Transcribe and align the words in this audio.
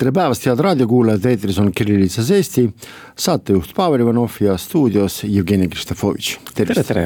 tere 0.00 0.14
päevast, 0.16 0.46
head 0.48 0.60
raadiokuulajad, 0.64 1.26
eetris 1.28 1.58
on 1.60 1.66
Kirillitsas 1.76 2.30
Eesti, 2.32 2.62
saatejuht 3.20 3.74
Pavel 3.76 4.00
Ivanov 4.00 4.38
ja 4.40 4.54
stuudios 4.56 5.18
Jevgeni 5.28 5.66
Kristofovitš, 5.68 6.38
tere, 6.56 6.76
tere. 6.88 7.02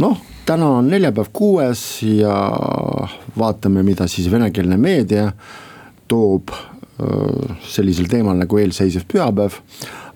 noh, 0.00 0.22
täna 0.48 0.70
on 0.78 0.86
neljapäev 0.88 1.28
kuues 1.36 1.82
ja 2.08 2.32
vaatame, 3.36 3.82
mida 3.84 4.06
siis 4.08 4.30
venekeelne 4.32 4.78
meedia 4.80 5.26
toob 6.08 6.54
sellisel 7.68 8.08
teemal 8.08 8.40
nagu 8.40 8.60
eelseisev 8.62 9.04
pühapäev, 9.12 9.58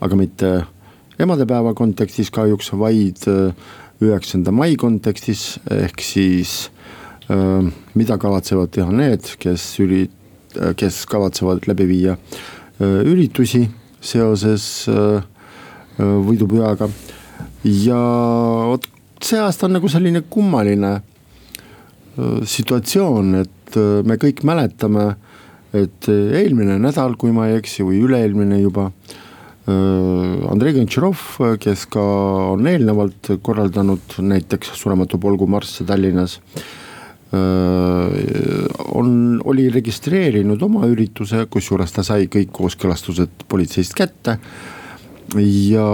aga 0.01 0.17
mitte 0.17 0.55
emadepäeva 1.20 1.75
kontekstis 1.77 2.33
kahjuks, 2.33 2.73
vaid 2.81 3.27
üheksanda 4.01 4.55
mai 4.56 4.79
kontekstis, 4.81 5.59
ehk 5.77 6.01
siis 6.01 6.70
mida 7.29 8.17
kavatsevad 8.17 8.73
teha 8.79 8.97
need, 8.97 9.29
kes 9.45 9.69
ürit-, 9.84 10.17
kes 10.77 11.05
kavatsevad 11.11 11.67
läbi 11.71 11.87
viia 11.89 12.17
äh, 12.17 13.01
üritusi 13.07 13.67
seoses 14.01 14.89
äh, 14.89 15.21
äh, 16.01 16.17
võidupühaga. 16.27 16.89
ja 17.65 18.01
vot 18.71 18.89
see 19.23 19.41
aasta 19.41 19.69
on 19.69 19.77
nagu 19.77 19.89
selline 19.89 20.25
kummaline 20.29 21.01
situatsioon, 22.20 23.34
et 23.39 23.77
me 24.05 24.17
kõik 24.20 24.42
mäletame, 24.45 25.05
et 25.73 26.09
eelmine 26.11 26.75
nädal, 26.83 27.14
kui 27.17 27.31
ma 27.33 27.47
ei 27.48 27.61
eksi, 27.61 27.85
või 27.87 28.01
üle-eelmine 28.03 28.59
juba. 28.61 28.89
Andrei 29.70 30.75
Gontšarov, 30.75 31.23
kes 31.62 31.87
ka 31.95 32.03
on 32.57 32.67
eelnevalt 32.69 33.31
korraldanud 33.47 34.19
näiteks 34.27 34.75
Surematu 34.83 35.20
polgu 35.23 35.48
marsse 35.48 35.87
Tallinnas 35.89 36.41
Äh, 36.41 36.80
on, 37.33 39.11
oli 39.45 39.69
registreerinud 39.70 40.62
oma 40.67 40.89
ürituse, 40.91 41.45
kusjuures 41.50 41.92
ta 41.95 42.03
sai 42.06 42.27
kõik 42.31 42.50
kooskõlastused 42.56 43.45
politseist 43.48 43.95
kätte. 43.95 44.39
ja 45.39 45.86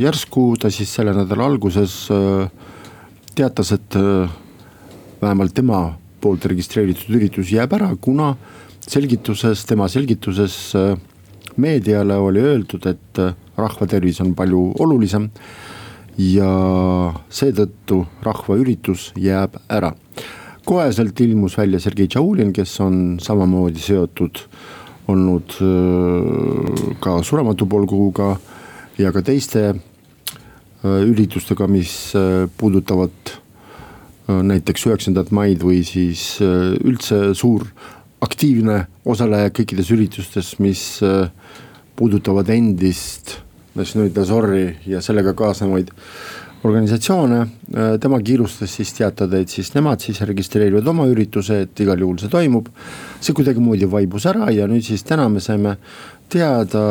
järsku 0.00 0.54
ta 0.56 0.70
siis 0.72 0.94
selle 0.96 1.12
nädala 1.12 1.44
alguses 1.44 2.08
äh, 2.10 2.48
teatas, 3.34 3.72
et 3.72 3.96
äh, 3.96 4.30
vähemalt 5.20 5.54
tema 5.54 5.98
poolt 6.20 6.46
registreeritud 6.46 7.14
üritus 7.18 7.52
jääb 7.52 7.72
ära, 7.76 7.90
kuna 8.00 8.34
selgituses, 8.80 9.64
tema 9.68 9.88
selgituses 9.88 10.72
meediale 11.56 12.16
oli 12.16 12.40
öeldud, 12.40 12.86
et 12.86 13.20
rahva 13.56 13.86
tervis 13.86 14.20
on 14.24 14.32
palju 14.34 14.72
olulisem 14.80 15.28
ja 16.18 16.50
seetõttu 17.30 18.04
rahvaüritus 18.22 19.12
jääb 19.16 19.56
ära. 19.68 19.94
koheselt 20.64 21.20
ilmus 21.20 21.58
välja 21.58 21.80
Sergei 21.80 22.08
Tšaulin, 22.08 22.52
kes 22.52 22.80
on 22.80 23.18
samamoodi 23.20 23.78
seotud 23.78 24.38
olnud 25.08 25.56
äh, 25.60 26.94
ka 27.00 27.18
Surematu 27.22 27.66
polguga 27.68 28.34
ja 28.98 29.12
ka 29.12 29.22
teiste 29.24 29.64
äh, 29.72 31.00
üritustega, 31.04 31.68
mis 31.68 32.14
äh, 32.16 32.44
puudutavad 32.56 33.40
näiteks 34.24 34.86
üheksandat 34.88 35.28
maid 35.36 35.60
või 35.60 35.82
siis 35.84 36.38
üldse 36.40 37.34
suur 37.36 37.66
aktiivne 38.24 38.78
osaleja 39.04 39.50
kõikides 39.52 39.90
üritustes, 39.92 40.54
mis 40.64 40.80
puudutavad 41.92 42.48
endist 42.48 43.34
National 43.74 44.24
Sorry 44.24 44.66
ja 44.86 45.02
sellega 45.02 45.34
kaasnevaid 45.34 45.90
organisatsioone. 46.64 47.40
Äh, 47.40 47.98
tema 48.00 48.20
kiirustas 48.24 48.76
siis 48.76 48.92
teatada, 48.96 49.40
et 49.40 49.52
siis 49.52 49.70
nemad 49.74 50.02
siis 50.04 50.20
registreerivad 50.24 50.86
oma 50.88 51.06
ürituse, 51.10 51.64
et 51.66 51.84
igal 51.84 52.00
juhul 52.00 52.18
see 52.22 52.32
toimub. 52.32 52.70
see 53.24 53.32
kuidagimoodi 53.36 53.86
vaibus 53.90 54.26
ära 54.28 54.50
ja 54.52 54.66
nüüd 54.68 54.84
siis 54.84 55.04
täna 55.08 55.28
me 55.32 55.40
saime 55.40 55.76
teada, 56.28 56.82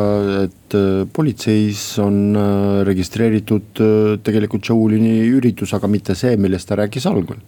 et 0.44 0.74
äh, 0.74 1.04
politseis 1.12 1.98
on 2.02 2.36
äh, 2.36 2.84
registreeritud 2.86 3.82
tegelikult 4.22 4.64
Shaolini 4.64 5.28
üritus, 5.30 5.74
aga 5.74 5.90
mitte 5.90 6.14
see, 6.18 6.36
millest 6.36 6.68
ta 6.68 6.78
rääkis 6.78 7.06
algul 7.10 7.38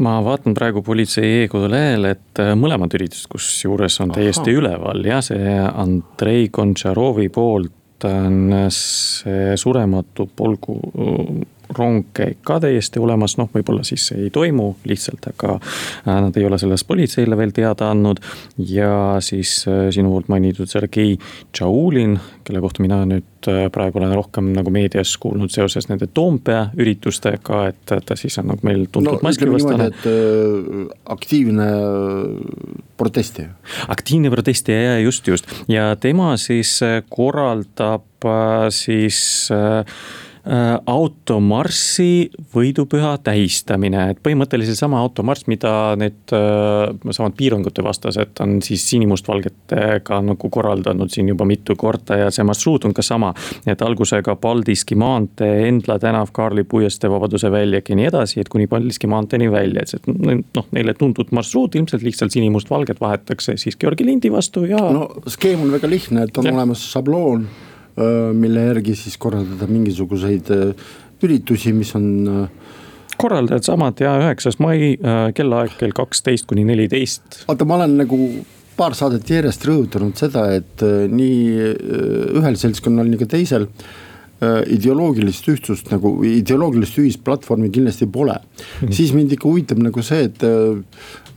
ma 0.00 0.14
vaatan 0.24 0.54
praegu 0.56 0.80
politsei 0.80 1.42
e-kodulehel, 1.42 2.06
et 2.08 2.40
mõlemad 2.56 2.94
üritused, 2.96 3.28
kusjuures 3.28 3.98
on 4.00 4.14
täiesti 4.16 4.48
Aha. 4.48 4.60
üleval 4.62 5.04
ja 5.04 5.18
see 5.24 5.58
Andrei 5.60 6.48
Gontšarovi 6.48 7.28
poolt 7.28 7.79
on 8.04 8.70
see 8.70 9.56
surematu 9.56 10.26
polgu 10.36 10.76
rong 11.78 12.10
käib 12.16 12.40
ka 12.46 12.58
täiesti 12.62 13.00
olemas, 13.02 13.36
noh, 13.38 13.48
võib-olla 13.54 13.84
siis 13.86 14.08
see 14.10 14.26
ei 14.26 14.30
toimu 14.34 14.72
lihtsalt, 14.88 15.30
aga 15.32 15.56
äh, 15.56 16.20
nad 16.26 16.36
ei 16.38 16.46
ole 16.46 16.58
sellest 16.60 16.86
politseile 16.88 17.38
veel 17.38 17.54
teada 17.56 17.90
andnud. 17.94 18.20
ja 18.58 19.16
siis 19.24 19.64
äh, 19.68 19.88
sinu 19.94 20.12
poolt 20.14 20.30
mainitud 20.32 20.70
Sergei 20.70 21.16
Tšaulin, 21.52 22.18
kelle 22.44 22.62
kohta 22.62 22.82
mina 22.82 23.02
nüüd 23.08 23.50
äh, 23.50 23.66
praegu 23.72 24.00
olen 24.00 24.14
rohkem 24.14 24.52
nagu 24.56 24.72
meedias 24.74 25.16
kuulnud 25.20 25.52
seoses 25.52 25.88
nende 25.90 26.10
Toompea 26.14 26.70
üritustega, 26.78 27.62
et 27.70 27.94
ta 28.06 28.18
siis 28.18 28.38
on 28.42 28.50
nagu 28.52 28.66
meil 28.66 28.86
tuntud 28.92 29.18
no, 29.18 29.24
maskivastane. 29.26 29.90
aktiivne 31.04 31.68
protestija. 32.96 33.54
aktiivne 33.88 34.30
protestija 34.30 34.82
ja 34.82 34.98
just, 35.00 35.28
just 35.28 35.50
ja 35.68 35.94
tema 36.00 36.34
siis 36.36 36.78
korraldab 37.08 38.06
siis 38.74 39.48
äh, 39.54 39.60
Äh, 39.80 39.84
automarssi 40.86 42.30
võidupüha 42.54 43.12
tähistamine, 43.24 44.06
et 44.14 44.20
põhimõtteliselt 44.24 44.78
sama 44.78 45.00
automarss, 45.02 45.44
mida 45.50 45.94
need 46.00 46.32
äh, 46.32 47.12
samad 47.12 47.36
piirangute 47.36 47.84
vastased 47.84 48.40
on 48.40 48.56
siis 48.64 48.86
sinimustvalgetega 48.88 50.20
nagu 50.24 50.50
korraldanud 50.50 51.12
siin 51.12 51.28
juba 51.28 51.44
mitu 51.48 51.76
korda 51.76 52.16
ja 52.22 52.32
see 52.32 52.46
marsruut 52.48 52.88
on 52.88 52.96
ka 52.96 53.04
sama. 53.04 53.34
et 53.66 53.82
algusega 53.82 54.36
Paldiski 54.40 54.96
maantee, 54.96 55.68
Endla 55.68 55.98
tänav, 56.00 56.32
Kaarli 56.32 56.64
puiestee, 56.64 57.10
Vabaduse 57.10 57.50
väljak 57.52 57.92
ja 57.92 58.00
nii 58.00 58.08
edasi, 58.08 58.40
et 58.40 58.48
kuni 58.48 58.66
Paldiski 58.66 59.10
maanteeni 59.10 59.50
välja, 59.52 59.84
et 59.84 59.92
see 59.92 60.40
noh, 60.56 60.70
neile 60.72 60.94
tuntud 60.96 61.34
marsruut 61.36 61.76
ilmselt 61.76 62.02
lihtsalt 62.06 62.32
sinimustvalget 62.32 63.00
vahetatakse 63.00 63.58
siis 63.60 63.76
Georgi 63.76 64.08
lindi 64.08 64.32
vastu 64.32 64.64
ja. 64.64 64.80
no 64.94 65.10
skeem 65.28 65.66
on 65.66 65.74
väga 65.76 65.90
lihtne, 65.90 66.24
et 66.24 66.38
on 66.40 66.48
ja. 66.48 66.56
olemas 66.56 66.88
šabloon 66.94 67.44
mille 68.34 68.66
järgi 68.70 68.94
siis 68.98 69.16
korraldada 69.20 69.68
mingisuguseid 69.70 70.50
üritusi, 71.22 71.72
mis 71.76 71.94
on. 71.98 72.48
korraldajad 73.20 73.66
samad 73.66 74.00
ja 74.00 74.14
üheksas 74.22 74.56
mai 74.62 74.94
kellaaeg 75.36 75.74
kell 75.80 75.92
kaksteist 75.96 76.48
kuni 76.48 76.64
neliteist. 76.64 77.42
vaata, 77.48 77.68
ma 77.68 77.80
olen 77.80 77.98
nagu 78.00 78.20
paar 78.76 78.96
saadet 78.96 79.28
järjest 79.28 79.66
rõhutanud 79.68 80.16
seda, 80.16 80.46
et 80.56 80.84
nii 81.12 81.40
ühel 82.40 82.56
seltskonnal, 82.56 83.10
nii 83.10 83.20
ka 83.20 83.28
teisel 83.36 83.68
ideoloogilist 84.72 85.48
ühtsust 85.52 85.90
nagu, 85.92 86.14
ideoloogilist 86.24 86.96
ühist 87.02 87.20
platvormi 87.24 87.68
kindlasti 87.72 88.06
pole 88.08 88.38
mm. 88.38 88.86
-hmm. 88.86 88.92
siis 88.96 89.12
mind 89.12 89.32
ikka 89.36 89.48
huvitab 89.48 89.82
nagu 89.84 90.02
see, 90.02 90.24
et, 90.30 90.42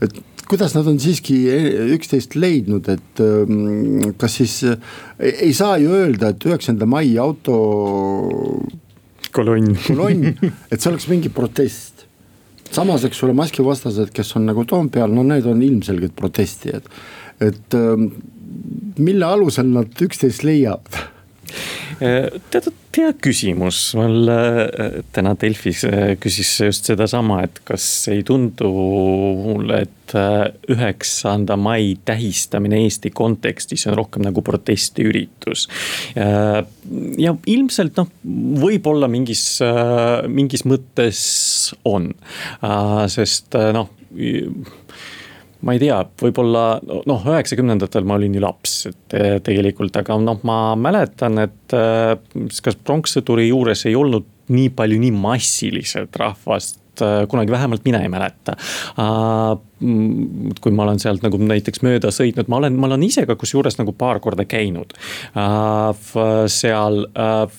et 0.02 0.22
kuidas 0.50 0.76
nad 0.76 0.88
on 0.90 1.00
siiski 1.02 1.38
üksteist 1.96 2.38
leidnud, 2.38 2.88
et 2.92 3.22
ähm, 3.24 4.14
kas 4.20 4.40
siis 4.42 4.58
ei 5.20 5.54
saa 5.56 5.78
ju 5.82 5.94
öelda, 5.96 6.34
et 6.34 6.48
üheksanda 6.48 6.88
mai 6.90 7.14
auto. 7.22 7.58
kolonn. 9.34 9.78
kolonn, 9.88 10.34
et 10.72 10.78
see 10.80 10.92
oleks 10.92 11.08
mingi 11.12 11.32
protest. 11.34 12.06
samas, 12.74 13.06
eks 13.06 13.24
ole, 13.24 13.36
maskivastased, 13.38 14.12
kes 14.14 14.36
on 14.40 14.48
nagu 14.50 14.66
Toompeal, 14.66 15.12
no 15.14 15.24
need 15.28 15.46
on 15.50 15.62
ilmselged 15.62 16.16
protestijad. 16.18 16.88
et 17.42 17.76
ähm, 17.78 18.12
mille 18.98 19.26
alusel 19.26 19.66
nad 19.74 20.06
üksteist 20.06 20.44
leiavad 20.46 21.02
tead, 22.00 22.70
hea 22.98 23.14
küsimus, 23.22 23.80
mul 23.98 24.30
äh, 24.32 25.00
täna 25.16 25.34
Delfis 25.40 25.84
äh, 25.88 26.14
küsis 26.22 26.52
just 26.62 26.90
sedasama, 26.90 27.42
et 27.48 27.62
kas 27.68 27.86
ei 28.14 28.22
tundu 28.28 28.70
mulle, 29.40 29.84
et 29.88 30.16
äh, 30.20 30.46
üheksanda 30.74 31.58
mai 31.60 31.96
tähistamine 32.06 32.84
Eesti 32.84 33.14
kontekstis 33.16 33.88
on 33.90 33.98
rohkem 33.98 34.26
nagu 34.28 34.44
protestiüritus. 34.46 35.68
ja 37.18 37.34
ilmselt 37.48 37.98
noh, 37.98 38.10
võib-olla 38.62 39.08
mingis, 39.12 39.44
mingis 40.30 40.66
mõttes 40.70 41.24
on, 41.88 42.12
sest 43.14 43.58
noh 43.76 43.90
ma 45.64 45.76
ei 45.76 45.82
tea, 45.82 45.98
võib-olla 46.22 46.66
noh, 46.84 47.26
üheksakümnendatel 47.34 48.06
ma 48.08 48.18
olin 48.20 48.36
ju 48.38 48.44
laps, 48.44 48.76
et 48.92 49.18
tegelikult, 49.48 49.96
aga 50.00 50.18
noh, 50.22 50.42
ma 50.48 50.60
mäletan, 50.80 51.40
et 51.46 51.76
kas 52.66 52.80
pronkssõduri 52.84 53.50
juures 53.50 53.86
ei 53.88 53.98
olnud 54.00 54.28
nii 54.54 54.74
palju 54.76 55.00
nii 55.00 55.14
massiliselt 55.16 56.18
rahvast 56.20 56.82
kunagi 57.32 57.52
vähemalt 57.52 57.86
mina 57.86 58.04
ei 58.04 58.10
mäleta. 58.12 58.58
Mm, 59.84 60.54
kui 60.64 60.72
ma 60.72 60.86
olen 60.86 61.00
sealt 61.02 61.24
nagu 61.26 61.36
näiteks 61.42 61.82
mööda 61.84 62.08
sõitnud, 62.14 62.48
ma 62.48 62.62
olen, 62.62 62.78
ma 62.80 62.88
olen 62.88 63.02
ise 63.04 63.26
ka 63.28 63.36
kusjuures 63.40 63.76
nagu 63.80 63.92
paar 63.98 64.22
korda 64.24 64.46
käinud 64.48 64.94
äh, 65.36 66.14
seal 66.52 67.02
äh, 67.20 67.58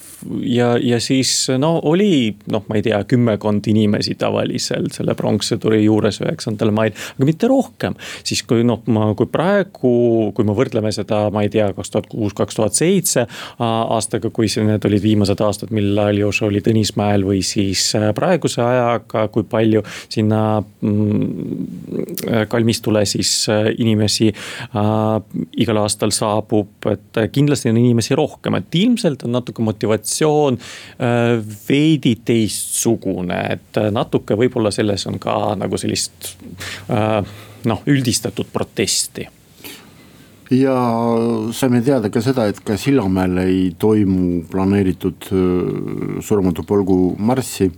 ja, 0.48 0.70
ja 0.80 1.00
siis 1.04 1.32
no 1.60 1.74
oli 1.84 2.30
noh, 2.52 2.64
ma 2.70 2.78
ei 2.78 2.84
tea, 2.86 3.02
kümmekond 3.10 3.68
inimesi 3.68 4.14
tavaliselt 4.20 4.96
selle 4.96 5.16
pronkssõduri 5.18 5.82
juures 5.82 6.22
üheksandal 6.22 6.72
mail, 6.72 6.94
aga 7.16 7.28
mitte 7.28 7.50
rohkem. 7.50 7.98
siis 8.24 8.40
kui 8.48 8.64
noh, 8.64 8.80
ma, 8.94 9.10
kui 9.18 9.28
praegu, 9.28 9.92
kui 10.32 10.48
me 10.48 10.56
võrdleme 10.56 10.94
seda, 10.96 11.26
ma 11.34 11.44
ei 11.44 11.52
tea, 11.52 11.68
kaks 11.76 11.92
tuhat 11.92 12.08
kuus, 12.14 12.32
kaks 12.38 12.56
tuhat 12.56 12.78
seitse 12.78 13.26
aastaga, 13.58 14.32
kui 14.32 14.48
see, 14.48 14.64
need 14.64 14.88
olid 14.88 15.04
viimased 15.04 15.44
aastad, 15.44 15.74
mil 15.76 15.92
Aljoša 16.06 16.48
oli 16.48 16.64
Tõnismäel 16.64 17.28
või 17.28 17.44
siis 17.44 17.90
äh, 18.00 18.08
praeguse 18.16 18.64
ajaga, 18.64 19.28
kui 19.34 19.44
palju 19.44 19.84
sinna 20.08 20.44
mm, 20.62 21.74
Äh, 22.04 22.13
kalmistule 22.48 23.04
siis 23.08 23.48
äh, 23.48 23.70
inimesi 23.78 24.30
äh, 24.30 25.38
igal 25.56 25.80
aastal 25.82 26.12
saabub, 26.14 26.88
et 26.90 27.20
kindlasti 27.32 27.70
on 27.72 27.80
inimesi 27.80 28.16
rohkem, 28.18 28.58
et 28.58 28.78
ilmselt 28.78 29.24
on 29.26 29.34
natuke 29.34 29.62
motivatsioon 29.64 30.58
veidi 31.68 32.14
teistsugune, 32.24 33.38
et 33.56 33.80
natuke 33.92 34.36
võib-olla 34.38 34.72
selles 34.74 35.06
on 35.10 35.18
ka 35.22 35.36
nagu 35.58 35.78
sellist 35.80 36.34
noh, 36.88 37.82
üldistatud 37.90 38.50
protesti. 38.52 39.26
Ja 40.52 40.76
saime 41.56 41.80
teada 41.84 42.10
ka 42.12 42.22
seda, 42.24 42.46
et 42.50 42.60
ka 42.64 42.76
Sillamäel 42.80 43.40
ei 43.44 43.60
toimu 43.80 44.44
planeeritud 44.50 45.30
surmatu 46.24 46.66
polgu 46.68 46.98
marssi. 47.18 47.70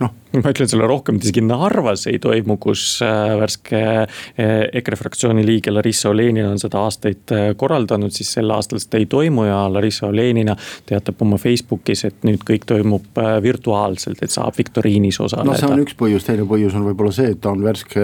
Noh, 0.00 0.12
ma 0.42 0.52
ütlen 0.52 0.68
sulle 0.70 0.86
rohkem, 0.88 1.18
et 1.18 1.26
isegi 1.26 1.42
Narvas 1.44 2.06
ei 2.10 2.18
toimu, 2.22 2.56
kus 2.62 2.98
äh, 3.04 3.34
värske 3.40 3.80
äh, 3.80 4.54
EKRE 4.80 4.98
fraktsiooni 4.98 5.44
liige 5.46 5.72
Larissa 5.72 6.10
Olenina 6.10 6.50
on 6.52 6.60
seda 6.60 6.82
aastaid 6.84 7.32
äh, 7.34 7.48
korraldanud, 7.58 8.14
siis 8.14 8.32
sel 8.36 8.50
aastal 8.54 8.80
seda 8.82 9.00
ei 9.00 9.08
toimu 9.10 9.46
ja 9.48 9.60
Larissa 9.72 10.08
Olenina 10.10 10.56
teatab 10.88 11.22
oma 11.24 11.38
Facebookis, 11.40 12.04
et 12.08 12.26
nüüd 12.26 12.42
kõik 12.46 12.66
toimub 12.68 13.20
virtuaalselt, 13.42 14.22
et 14.24 14.34
saab 14.34 14.56
viktoriinis 14.58 15.20
osaleda. 15.22 15.52
no 15.52 15.58
see 15.60 15.70
on 15.70 15.84
üks 15.84 15.96
põhjus, 15.98 16.26
teine 16.26 16.46
põhjus 16.48 16.76
on 16.76 16.86
võib-olla 16.88 17.14
see, 17.14 17.30
et 17.34 17.40
ta 17.42 17.52
on 17.54 17.62
värske 17.64 18.02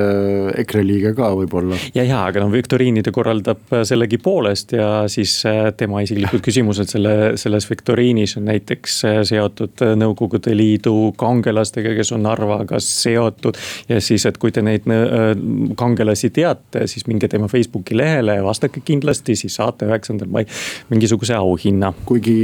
EKRE 0.62 0.84
liige 0.86 1.14
ka 1.18 1.32
võib-olla. 1.36 1.78
ja, 1.96 2.06
ja, 2.06 2.22
aga 2.30 2.44
no 2.44 2.50
viktoriini 2.52 3.02
ta 3.04 3.14
korraldab 3.14 3.66
sellegipoolest 3.88 4.76
ja 4.78 4.90
siis 5.12 5.34
tema 5.78 6.04
isiklikud 6.06 6.44
küsimused 6.44 6.92
selle, 6.94 7.34
selles 7.40 7.68
viktoriinis 7.70 8.36
on 8.40 8.48
näiteks 8.50 9.00
seotud 9.28 9.84
Nõukogude 9.98 10.54
Liidu 10.56 11.12
kangelastega, 11.18 11.94
kes 11.96 12.11
on 12.12 12.22
Narvaga 12.26 12.80
seotud. 12.82 13.58
ja 13.88 14.00
siis, 14.00 14.26
et 14.26 14.38
kui 14.38 14.52
te 14.52 14.62
neid 14.64 14.88
äh, 14.90 15.32
kangelasi 15.78 16.30
teate, 16.30 16.86
siis 16.90 17.06
minge 17.10 17.28
tema 17.28 17.48
Facebooki 17.48 17.96
lehele 17.96 18.38
ja 18.38 18.46
vastake 18.46 18.82
kindlasti, 18.84 19.36
siis 19.38 19.58
saate 19.60 19.88
üheksandal 19.90 20.30
mail 20.32 20.50
mingisuguse 20.90 21.36
auhinna. 21.38 21.92
kuigi 22.06 22.38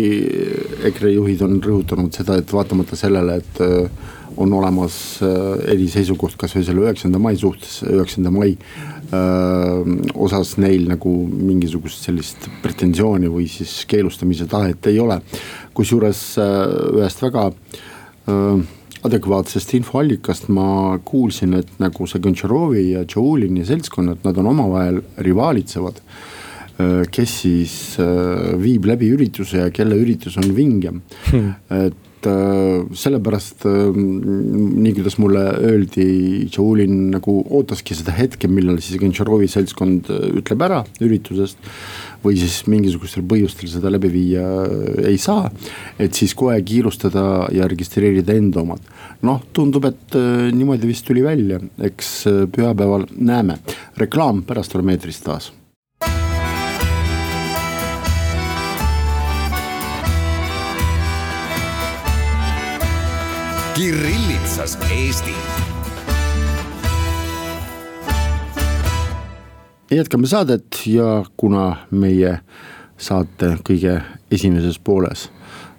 EKRE 0.91 1.17
juhid 1.17 1.43
on 1.47 1.59
rõhutanud 1.65 2.15
seda, 2.15 2.39
et 2.39 2.53
vaatamata 2.53 2.97
sellele, 2.99 3.41
et 3.43 3.61
äh, 3.65 4.15
on 4.39 4.53
olemas 4.55 4.95
äh, 5.25 5.73
eriseisukoht 5.75 6.37
kasvõi 6.39 6.65
selle 6.67 6.87
üheksanda 6.87 7.21
mai 7.23 7.37
suhtes, 7.39 7.81
üheksanda 7.89 8.31
mai 8.35 8.55
öö, 9.09 9.97
osas 10.15 10.57
neil 10.61 10.85
nagu 10.91 11.13
mingisugust 11.27 12.05
sellist 12.05 12.49
pretensiooni 12.63 13.31
või 13.33 13.49
siis 13.51 13.81
keelustamise 13.89 14.47
tahet 14.51 14.87
ei 14.91 15.01
ole. 15.01 15.21
kusjuures 15.75 16.21
ühest 16.39 17.23
väga 17.23 17.49
öö, 18.29 18.59
adekvaatsest 19.07 19.75
infoallikast 19.79 20.49
ma 20.55 20.99
kuulsin, 21.07 21.55
et 21.61 21.71
nagu 21.83 22.09
see 22.09 22.23
Gontšarovi 22.25 22.85
ja 22.95 23.05
Tšaulini 23.07 23.65
seltskonnad, 23.69 24.25
nad 24.27 24.41
on 24.41 24.53
omavahel 24.55 25.03
rivaalitsevad. 25.25 26.03
kes 27.11 27.33
siis 27.41 27.73
viib 28.63 28.85
läbi 28.87 29.09
ürituse 29.11 29.65
ja 29.65 29.71
kelle 29.75 29.97
üritus 29.99 30.37
on 30.39 30.53
vingem 30.55 31.01
hmm., 31.27 31.49
et 31.75 32.05
sellepärast 32.99 33.65
nii, 33.67 34.93
kuidas 34.95 35.19
mulle 35.19 35.43
öeldi, 35.59 36.47
Tšaulin 36.51 37.11
nagu 37.17 37.35
ootaski 37.51 37.97
seda 37.99 38.15
hetke, 38.15 38.47
millal 38.51 38.79
siis 38.83 39.01
Gontšarovi 39.03 39.51
seltskond 39.51 40.11
ütleb 40.39 40.63
ära 40.69 40.85
üritusest 41.03 41.59
või 42.25 42.39
siis 42.41 42.63
mingisugustel 42.71 43.25
põhjustel 43.29 43.71
seda 43.71 43.93
läbi 43.93 44.11
viia 44.13 44.45
ei 45.07 45.19
saa. 45.19 45.51
et 45.99 46.15
siis 46.15 46.35
kohe 46.35 46.61
kiirustada 46.63 47.49
ja 47.55 47.69
registreerida 47.69 48.35
enda 48.35 48.63
omad. 48.63 48.83
noh, 49.23 49.43
tundub, 49.53 49.85
et 49.85 50.19
äh, 50.19 50.51
niimoodi 50.53 50.91
vist 50.91 51.07
tuli 51.07 51.23
välja, 51.23 51.61
eks 51.79 52.27
äh, 52.27 52.43
pühapäeval 52.53 53.07
näeme. 53.17 53.59
reklaam 53.97 54.43
pärast 54.43 54.75
oleme 54.75 54.97
eetris 54.97 55.21
taas 55.21 55.53
Kirillitsas 63.79 64.75
Eesti 64.91 65.35
jätkame 69.97 70.27
saadet 70.27 70.83
ja 70.87 71.25
kuna 71.37 71.77
meie 71.91 72.39
saate 73.01 73.55
kõige 73.65 73.95
esimeses 74.31 74.77
pooles 74.85 75.29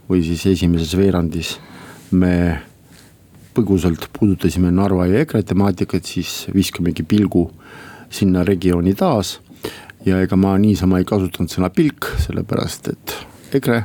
või 0.10 0.24
siis 0.26 0.46
esimeses 0.50 0.96
veerandis 0.98 1.58
me 2.12 2.62
põgusalt 3.54 4.08
puudutasime 4.16 4.72
Narva 4.74 5.06
ja 5.10 5.22
EKRE 5.22 5.44
temaatikat, 5.52 6.06
siis 6.06 6.48
viskamegi 6.56 7.04
pilgu 7.04 7.50
sinna 8.10 8.44
regiooni 8.44 8.96
taas. 8.96 9.40
ja 10.06 10.22
ega 10.24 10.36
ma 10.40 10.58
niisama 10.58 10.98
ei 10.98 11.06
kasutanud 11.06 11.52
sõna 11.52 11.70
pilk, 11.70 12.08
sellepärast 12.24 12.88
et 12.88 13.16
EKRE 13.54 13.84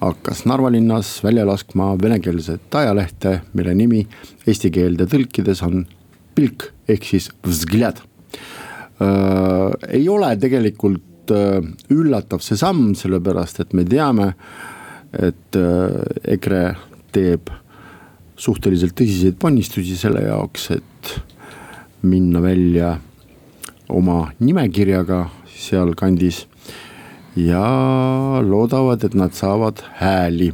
hakkas 0.00 0.44
Narva 0.44 0.72
linnas 0.74 1.20
välja 1.24 1.46
laskma 1.46 1.94
venekeelset 2.02 2.74
ajalehte, 2.74 3.40
mille 3.52 3.74
nimi 3.74 4.06
eesti 4.46 4.70
keelde 4.70 5.06
tõlkides 5.06 5.62
on 5.64 5.86
pilk 6.34 6.72
ehk 6.88 7.04
siis 7.04 7.30
vzgled 7.46 8.02
ei 9.02 10.04
ole 10.08 10.30
tegelikult 10.40 11.32
äh, 11.34 11.60
üllatav 11.92 12.42
see 12.44 12.58
samm, 12.60 12.92
sellepärast 12.98 13.62
et 13.64 13.74
me 13.76 13.84
teame, 13.88 14.32
et 15.12 15.58
äh, 15.58 15.98
EKRE 16.36 16.64
teeb 17.12 17.52
suhteliselt 18.42 18.96
tõsiseid 18.98 19.38
ponnistusi 19.40 19.96
selle 19.98 20.24
jaoks, 20.26 20.70
et 20.78 21.12
minna 22.02 22.42
välja 22.42 22.96
oma 23.92 24.24
nimekirjaga 24.40 25.26
sealkandis 25.52 26.46
ja 27.38 27.64
loodavad, 28.44 29.04
et 29.04 29.14
nad 29.14 29.36
saavad 29.36 29.84
hääli. 30.00 30.50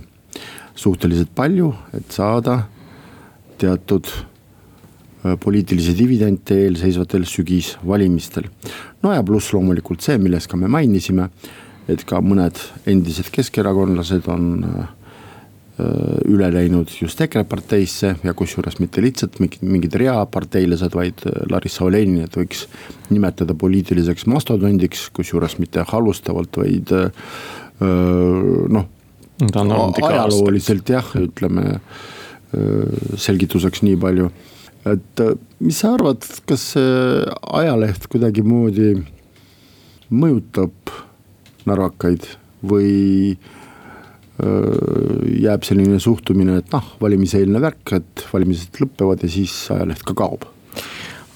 Suhteliselt 0.78 1.30
palju, 1.34 1.72
et 1.96 2.12
saada 2.14 2.60
teatud 3.58 4.06
Äh, 4.06 4.37
poliitilisi 5.22 5.94
dividende 5.98 6.60
eelseisvatel 6.64 7.24
sügisvalimistel. 7.26 8.46
no 9.02 9.14
ja 9.14 9.22
pluss 9.22 9.52
loomulikult 9.52 10.04
see, 10.04 10.18
millest 10.18 10.50
ka 10.50 10.56
me 10.56 10.70
mainisime, 10.70 11.28
et 11.90 12.04
ka 12.06 12.20
mõned 12.22 12.60
endised 12.86 13.30
keskerakondlased 13.34 14.28
on 14.30 14.44
äh, 14.64 14.84
üle 16.28 16.50
läinud 16.54 16.92
just 17.00 17.20
EKRE 17.24 17.44
parteisse 17.50 18.12
ja 18.22 18.34
kusjuures 18.34 18.78
mitte 18.78 19.02
lihtsalt 19.02 19.40
mingid, 19.40 19.96
reaparteilased, 19.98 20.94
vaid 20.94 21.24
äh, 21.26 21.40
Larissa 21.50 21.86
Olenit 21.86 22.38
võiks 22.38 22.66
nimetada 23.10 23.56
poliitiliseks 23.58 24.28
mastodondiks, 24.30 25.08
kusjuures 25.16 25.58
mitte 25.58 25.82
halvustavalt, 25.88 26.60
vaid 26.60 26.92
noh. 27.78 28.86
ajalooliselt 29.38 30.90
jah, 30.90 31.10
ütleme 31.14 31.78
selgituseks 33.22 33.84
nii 33.86 33.96
palju 34.02 34.30
et 34.94 35.22
äh, 35.24 35.36
mis 35.60 35.82
sa 35.82 35.94
arvad, 35.96 36.24
kas 36.48 36.70
see 36.74 37.22
ajaleht 37.60 38.08
kuidagimoodi 38.10 38.94
mõjutab 40.08 40.94
narvakaid 41.68 42.26
või 42.68 42.92
äh, 43.34 43.38
jääb 45.44 45.66
selline 45.68 46.00
suhtumine, 46.02 46.60
et 46.62 46.74
noh, 46.74 46.94
valimiseelne 47.02 47.62
värk, 47.62 47.98
et 47.98 48.28
valimised 48.32 48.80
lõpevad 48.82 49.26
ja 49.26 49.34
siis 49.38 49.60
ajaleht 49.74 50.06
ka 50.08 50.16
kaob 50.18 50.48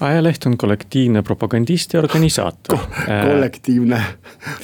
ajaleht 0.07 0.45
on 0.45 0.57
kollektiivne 0.57 1.21
propagandist 1.23 1.93
ja 1.93 2.01
organisaator 2.03 2.77
Ko. 2.77 2.79
kollektiivne, 3.07 3.99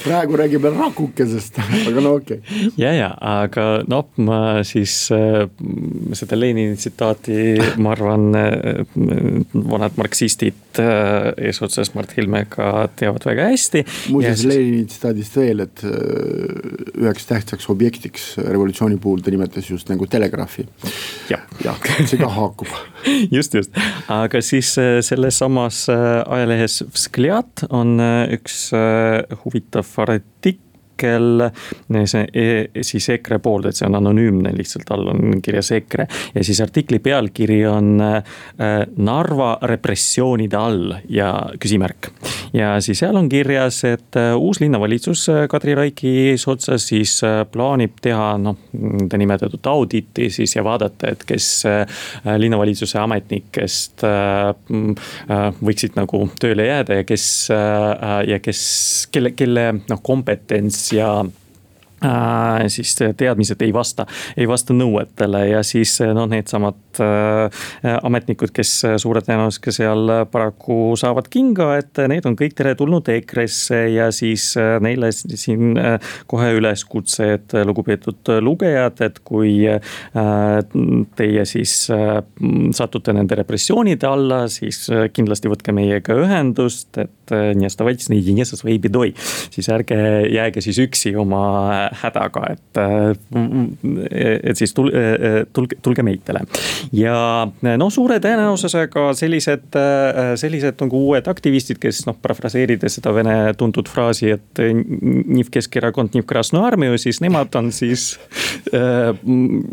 praegu 0.04 0.36
räägime 0.36 0.72
rakukesest, 0.74 1.58
aga 1.88 2.04
no 2.04 2.14
okei 2.18 2.40
okay.. 2.40 2.70
ja, 2.80 2.92
ja 2.96 3.10
aga 3.20 3.66
noh, 3.88 4.08
ma 4.26 4.40
siis 4.66 4.94
äh, 5.14 5.46
seda 6.16 6.38
Lenini 6.38 6.76
tsitaati, 6.76 7.40
ma 7.82 7.94
arvan 7.94 8.28
äh,, 8.38 8.82
vanad 9.54 9.98
marksistid 10.00 10.80
äh, 10.82 11.30
eesotsas 11.48 11.94
Mart 11.94 12.16
Helmega 12.16 12.88
teavad 12.96 13.26
väga 13.30 13.50
hästi. 13.50 13.84
muuseas 14.08 14.42
siis... 14.42 14.52
Lenini 14.52 14.84
tsitaadist 14.90 15.36
veel, 15.40 15.64
et 15.66 15.84
äh, 15.86 17.00
üheks 17.00 17.28
tähtsaks 17.30 17.70
objektiks 17.72 18.32
revolutsiooni 18.44 19.00
puhul 19.00 19.24
ta 19.24 19.32
nimetas 19.32 19.70
just 19.70 19.88
nagu 19.92 20.06
telegraafi. 20.10 20.66
jah 21.30 21.40
ja, 21.64 21.74
ja, 21.74 22.06
see 22.06 22.18
ka 22.20 22.28
haakub 22.32 22.70
just, 23.36 23.54
just, 23.54 23.76
aga 24.08 24.40
siis 24.44 24.72
äh, 24.80 24.98
selles 25.04 25.29
samas 25.30 25.88
äh, 25.88 26.22
ajalehes 26.26 26.82
Vzgljad 26.92 27.66
on 27.70 27.98
äh, 28.00 28.32
üks 28.36 28.70
huvitav 29.44 29.94
artikkel 30.06 30.69
artikkel, 31.00 31.50
see 32.06 32.26
e, 32.34 32.82
siis 32.84 33.08
EKRE 33.16 33.38
poolt, 33.42 33.70
et 33.70 33.78
see 33.78 33.86
on 33.88 33.98
anonüümne, 33.98 34.52
lihtsalt 34.56 34.90
all 34.94 35.08
on 35.12 35.40
kirjas 35.42 35.70
EKRE. 35.72 36.06
ja 36.34 36.44
siis 36.44 36.60
artikli 36.60 36.98
pealkiri 36.98 37.66
on 37.66 38.00
äh, 38.00 38.22
Narva 38.96 39.58
repressioonide 39.62 40.56
all 40.56 40.94
ja 41.08 41.32
küsimärk. 41.60 42.10
ja 42.52 42.80
siis 42.80 42.98
seal 42.98 43.16
on 43.16 43.28
kirjas, 43.28 43.84
et 43.84 44.16
äh, 44.16 44.34
uus 44.36 44.60
linnavalitsus 44.60 45.28
äh, 45.28 45.46
Kadri 45.48 45.74
Raiki 45.74 46.30
eesotsas 46.30 46.88
siis 46.88 47.20
plaanib 47.52 48.00
teha 48.02 48.36
noh, 48.38 48.56
nimetatud 48.72 49.66
auditi 49.66 50.30
siis 50.30 50.54
ja 50.56 50.64
vaadata, 50.64 51.10
et 51.10 51.24
kes 51.26 51.64
linnavalitsuse 52.40 52.98
ametnikest 52.98 54.04
võiksid 55.60 55.96
nagu 55.98 56.22
tööle 56.40 56.66
jääda 56.66 57.00
ja 57.00 57.04
kes 57.06 57.26
ja 57.50 58.38
kes, 58.42 58.62
kelle, 59.12 59.32
kelle 59.36 59.66
noh 59.90 60.02
kompetents 60.02 60.89
ja 60.92 61.12
Äh, 62.04 62.68
siis 62.68 62.96
teadmised 63.16 63.60
ei 63.60 63.74
vasta, 63.76 64.06
ei 64.36 64.46
vasta 64.48 64.72
nõuetele 64.72 65.42
ja 65.50 65.58
siis 65.60 65.98
noh, 66.16 66.24
needsamad 66.32 66.96
äh, 67.04 67.66
ametnikud, 68.00 68.54
kes 68.56 68.70
suure 69.02 69.20
tõenäosusega 69.26 69.74
seal 69.74 70.12
paraku 70.32 70.94
saavad 70.96 71.28
kinga, 71.28 71.74
et 71.82 72.00
need 72.08 72.24
on 72.24 72.38
kõik 72.40 72.56
teretulnud 72.56 73.10
EKRE-sse 73.12 73.82
ja 73.92 74.08
siis 74.16 74.46
äh, 74.56 74.78
neile 74.80 75.10
siin 75.12 75.76
äh, 75.76 76.14
kohe 76.30 76.54
üleskutse, 76.56 77.34
et 77.36 77.56
lugupeetud 77.68 78.32
lugejad, 78.48 79.04
et 79.04 79.20
kui 79.20 79.68
äh, 79.68 80.00
teie 81.20 81.44
siis 81.52 81.74
äh, 81.92 82.16
satute 82.80 83.12
nende 83.12 83.36
repressioonide 83.42 84.08
alla, 84.08 84.46
siis 84.48 84.86
kindlasti 85.12 85.52
võtke 85.52 85.76
meiega 85.76 86.16
ühendust, 86.16 86.94
et 86.96 87.12
не 87.29 87.65
оставайтесь 87.65 88.09
наедине 88.09 88.45
со 88.45 88.55
своей 88.55 88.77
бедой. 88.77 89.15
siis 89.49 89.69
ärge 89.69 90.27
jääge 90.29 90.61
siis 90.61 90.77
üksi 90.79 91.15
oma 91.17 91.89
hädaga, 92.01 92.53
et, 92.53 92.79
et 94.43 94.57
siis 94.57 94.73
tul, 94.73 94.91
tulge, 95.53 95.77
tulge 95.81 96.03
meitele. 96.03 96.43
ja 96.93 97.47
noh, 97.61 97.91
suure 97.91 98.19
tõenäosusega 98.21 99.07
sellised, 99.17 99.79
sellised 100.37 100.81
nagu 100.81 101.01
uued 101.09 101.27
aktivistid, 101.31 101.79
kes 101.81 102.05
noh, 102.09 102.17
parafraseerides 102.21 102.99
seda 102.99 103.13
vene 103.15 103.35
tuntud 103.57 103.89
fraasi, 103.91 104.35
et 104.35 104.61
nii 104.61 105.45
v 105.45 105.53
Keskerakond, 105.57 106.13
nii 106.13 106.23
v 106.23 106.29
Krasnõi 106.29 106.63
armia, 106.65 106.97
siis 107.01 107.21
nemad 107.23 107.53
on 107.59 107.71
siis 107.75 108.15
äh, 108.73 109.11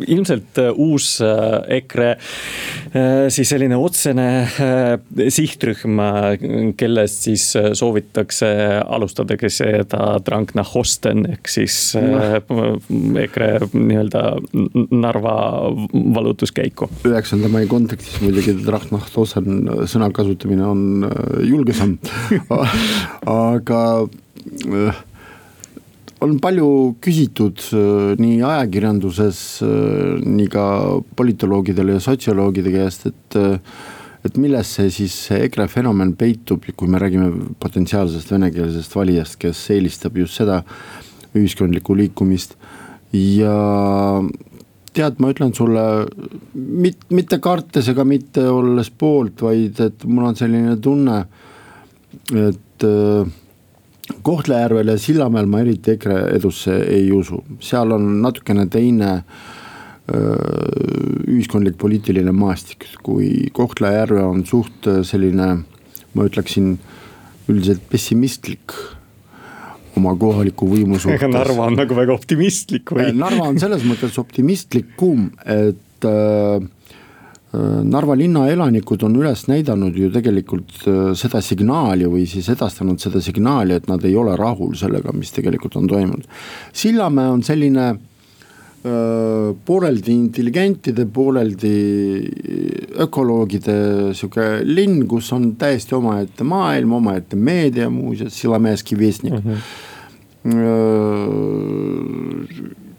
ilmselt 0.07 0.61
uus 0.73 1.17
EKRE 1.23 2.11
äh, 2.13 3.29
siis 3.33 3.53
selline 3.53 3.79
otsene 3.81 4.29
äh, 4.43 5.29
sihtrühm, 5.33 6.01
kellest 6.79 7.29
siis 7.29 7.46
soovitakse 7.56 8.50
alustadagi 8.84 9.50
seda 9.54 10.18
Dranknahosten 10.26 11.26
ehk 11.34 11.52
siis 11.52 11.78
EKRE 11.98 13.50
nii-öelda 13.74 14.24
Narva 14.92 15.36
vallutuskäiku. 15.94 16.90
üheksanda 17.08 17.52
mai 17.52 17.66
kontekstis 17.70 18.22
muidugi 18.24 18.56
Drahmahtosen 18.66 19.68
sõna 19.90 20.10
kasutamine 20.14 20.66
on 20.68 21.08
äh, 21.08 21.44
julgesam 21.48 21.98
aga 23.34 23.82
äh, 24.06 25.04
on 26.24 26.38
palju 26.44 26.70
küsitud 27.04 27.62
äh, 27.74 28.16
nii 28.22 28.40
ajakirjanduses, 28.46 29.44
nii 30.24 30.50
ka 30.54 30.66
politoloogidele 31.20 31.98
ja 31.98 32.04
sotsioloogide 32.04 32.74
käest, 32.74 33.08
et 33.12 33.40
et 34.28 34.38
milles 34.42 34.70
see 34.78 34.92
siis 34.94 35.16
EKRE 35.36 35.68
fenomen 35.72 36.14
peitub, 36.20 36.66
kui 36.76 36.90
me 36.92 37.00
räägime 37.02 37.54
potentsiaalsest 37.62 38.32
venekeelsest 38.34 38.96
valijast, 38.98 39.40
kes 39.42 39.64
eelistab 39.76 40.20
just 40.20 40.40
seda 40.42 40.62
ühiskondlikku 41.38 41.96
liikumist? 41.98 42.58
Ja 43.16 43.56
tead, 44.98 45.20
ma 45.24 45.32
ütlen 45.32 45.54
sulle, 45.56 45.84
mit-, 46.54 47.08
mitte 47.14 47.40
kartes 47.44 47.88
ega 47.94 48.06
mitte 48.08 48.48
olles 48.52 48.90
poolt, 48.92 49.44
vaid 49.46 49.80
et 49.86 50.08
mul 50.10 50.32
on 50.32 50.40
selline 50.40 50.78
tunne, 50.84 51.20
et 52.34 52.88
äh, 52.88 53.36
Kohtla-Järvel 54.24 54.94
ja 54.94 54.98
Sillamäel 55.00 55.48
ma 55.52 55.62
eriti 55.64 55.94
EKRE 55.96 56.18
edusse 56.36 56.82
ei 56.88 57.08
usu, 57.16 57.42
seal 57.64 57.92
on 57.96 58.10
natukene 58.24 58.68
teine 58.72 59.14
äh, 59.14 59.56
ühiskondlik 60.08 61.76
poliitiline 61.82 62.32
maastik, 62.32 62.86
kui 63.04 63.50
Kohtla-Järve 63.56 64.22
on 64.24 64.46
suht 64.48 64.88
selline, 65.04 65.48
ma 66.16 66.28
ütleksin 66.30 66.78
üldiselt 67.52 67.84
pessimistlik 67.92 68.76
oma 69.98 70.14
kohaliku 70.20 70.70
võimu 70.70 70.98
suhtes. 71.02 71.20
ega 71.20 71.30
Narva 71.32 71.68
on 71.72 71.78
nagu 71.80 71.98
väga 71.98 72.16
optimistlik 72.16 72.94
või? 72.96 73.12
Narva 73.18 73.52
on 73.52 73.62
selles 73.62 73.86
mõttes 73.88 74.18
optimistlikum, 74.22 75.30
et 75.44 76.08
äh, 76.08 76.58
äh, 76.58 77.80
Narva 77.88 78.18
linna 78.20 78.48
elanikud 78.52 79.06
on 79.08 79.18
üles 79.22 79.48
näidanud 79.52 79.98
ju 79.98 80.12
tegelikult 80.14 80.76
äh, 80.86 81.00
seda 81.20 81.42
signaali 81.46 82.10
või 82.10 82.28
siis 82.30 82.50
edastanud 82.54 83.02
seda 83.04 83.24
signaali, 83.24 83.78
et 83.78 83.90
nad 83.92 84.04
ei 84.08 84.16
ole 84.20 84.38
rahul 84.40 84.76
sellega, 84.80 85.16
mis 85.16 85.34
tegelikult 85.36 85.80
on 85.80 85.90
toimunud. 85.90 86.30
Sillamäe 86.86 87.34
on 87.34 87.44
selline 87.48 87.96
pooleldi 89.66 90.12
intelligentide, 90.14 91.06
pooleldi 91.14 91.74
ökoloogide 93.04 93.78
sihuke 94.18 94.48
linn, 94.66 95.04
kus 95.10 95.32
on 95.36 95.56
täiesti 95.60 95.96
omaette 95.98 96.44
maailm, 96.48 96.98
omaette 97.00 97.36
meedia 97.36 97.90
muuseas, 97.90 98.40
Sillamäeski 98.40 99.00
vestnik 99.00 99.34
mm. 99.34 99.52
-hmm 99.52 99.62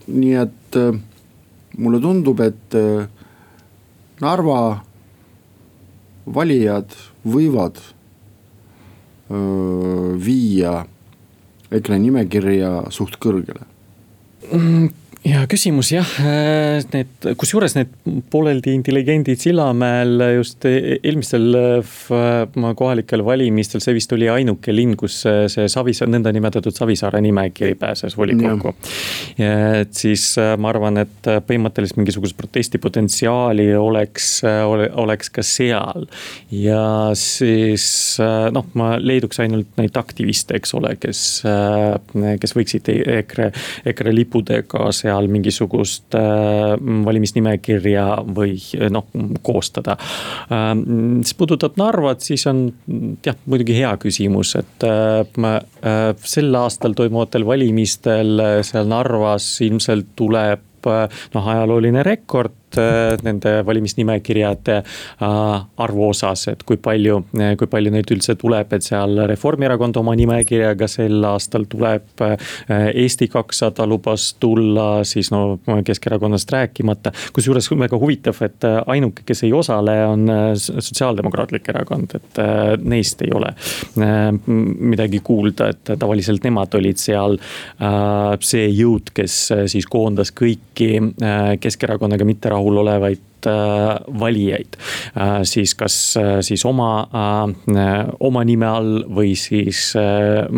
nii 0.08 0.34
et 0.36 0.76
mulle 1.78 2.00
tundub, 2.02 2.40
et 2.44 2.76
Narva 4.20 4.82
valijad 6.34 6.96
võivad 7.28 7.78
viia 10.24 10.74
EKRE 11.78 11.98
nimekirja 12.02 12.72
suht 12.94 13.18
kõrgele 13.22 13.64
ja 15.26 15.40
küsimus 15.50 15.90
jah, 15.90 16.08
äh, 16.22 16.78
need, 16.92 17.26
kusjuures 17.40 17.74
need 17.74 17.90
pooleldi 18.30 18.70
intelligendid 18.76 19.40
Sillamäel 19.42 20.22
just 20.36 20.62
eelmistel 20.68 21.58
äh, 21.58 22.44
kohalikel 22.78 23.24
valimistel, 23.26 23.82
see 23.82 23.96
vist 23.96 24.12
oli 24.14 24.28
ainuke 24.30 24.74
linn, 24.74 24.94
kus 24.98 25.20
see 25.24 25.66
Savisaar, 25.70 26.10
nõndanimetatud 26.12 26.76
Savisaare 26.76 27.20
nimekiri 27.24 27.74
pääses 27.78 28.14
volikokku. 28.18 28.74
et 29.42 29.94
siis 29.98 30.30
äh, 30.38 30.54
ma 30.60 30.70
arvan, 30.70 31.02
et 31.02 31.30
põhimõtteliselt 31.48 31.98
mingisugust 31.98 32.38
protestipotentsiaali 32.38 33.72
oleks, 33.74 34.30
oleks 34.44 35.34
ka 35.34 35.42
seal. 35.42 36.06
ja 36.54 37.10
siis 37.18 37.88
noh, 38.54 38.70
ma 38.78 38.94
leiduks 39.02 39.42
ainult 39.42 39.74
neid 39.80 39.98
aktiviste, 39.98 40.56
eks 40.58 40.74
ole, 40.78 40.94
kes, 41.00 41.24
kes 42.40 42.54
võiksid 42.54 42.90
EKRE, 43.18 43.50
EKRE 43.90 44.14
lipudega 44.14 44.88
seal 44.94 45.07
seal 45.08 45.28
mingisugust 45.32 46.16
äh, 46.18 46.74
valimisnimekirja 47.06 48.06
või 48.34 48.56
noh, 48.92 49.08
koostada. 49.44 49.96
Äh, 50.52 50.70
mis 50.78 51.34
puudutab 51.38 51.78
Narvat, 51.80 52.24
siis 52.24 52.46
on 52.50 52.66
jah, 53.24 53.38
muidugi 53.48 53.76
hea 53.78 53.94
küsimus, 54.00 54.54
et 54.60 54.86
äh, 54.86 55.58
sel 56.28 56.54
aastal 56.58 56.96
toimuvatel 56.98 57.46
valimistel 57.48 58.42
seal 58.66 58.88
Narvas 58.90 59.46
ilmselt 59.64 60.14
tuleb 60.18 60.64
noh, 60.88 61.48
ajalooline 61.52 62.04
rekord 62.06 62.67
nende 63.24 63.54
valimisnimekirjade 63.66 64.82
arvu 65.78 66.08
osas, 66.08 66.48
et 66.52 66.62
kui 66.66 66.76
palju, 66.82 67.22
kui 67.32 67.70
palju 67.70 67.92
neid 67.94 68.10
üldse 68.12 68.34
tuleb, 68.38 68.72
et 68.76 68.84
seal 68.84 69.24
Reformierakond 69.30 69.96
oma 70.00 70.14
nimekirjaga 70.18 70.88
sel 70.90 71.24
aastal 71.24 71.64
tuleb. 71.70 72.02
Eesti 72.68 73.28
kakssada 73.32 73.86
lubas 73.88 74.34
tulla, 74.40 75.04
siis 75.08 75.30
no 75.32 75.58
Keskerakonnast 75.84 76.50
rääkimata, 76.52 77.12
kusjuures 77.32 77.70
väga 77.70 77.98
huvitav, 78.00 78.36
et 78.44 78.64
ainuke, 78.86 79.22
kes 79.28 79.44
ei 79.46 79.52
osale, 79.52 79.94
on 80.06 80.26
Sotsiaaldemokraatlik 80.58 81.68
Erakond, 81.68 82.16
et 82.18 82.40
neist 82.82 83.22
ei 83.22 83.32
ole 83.34 83.54
midagi 84.48 85.20
kuulda, 85.24 85.68
et 85.72 85.94
tavaliselt 85.98 86.44
nemad 86.44 86.74
olid 86.74 86.98
seal 87.00 87.38
see 88.44 88.66
jõud, 88.68 89.12
kes 89.14 89.38
siis 89.70 89.86
koondas 89.86 90.32
kõiki 90.34 90.90
Keskerakonnaga 91.60 92.24
mitte 92.28 92.48
rahul 92.48 92.57
olevaid 92.58 93.28
Äh, 93.46 94.20
valijaid. 94.20 94.66
Äh, 95.16 95.42
siis 95.42 95.74
kas 95.74 96.16
äh, 96.16 96.40
siis 96.40 96.64
oma, 96.66 97.06
oma 98.20 98.42
nime 98.44 98.66
all 98.66 99.04
või 99.14 99.36
siis 99.38 99.92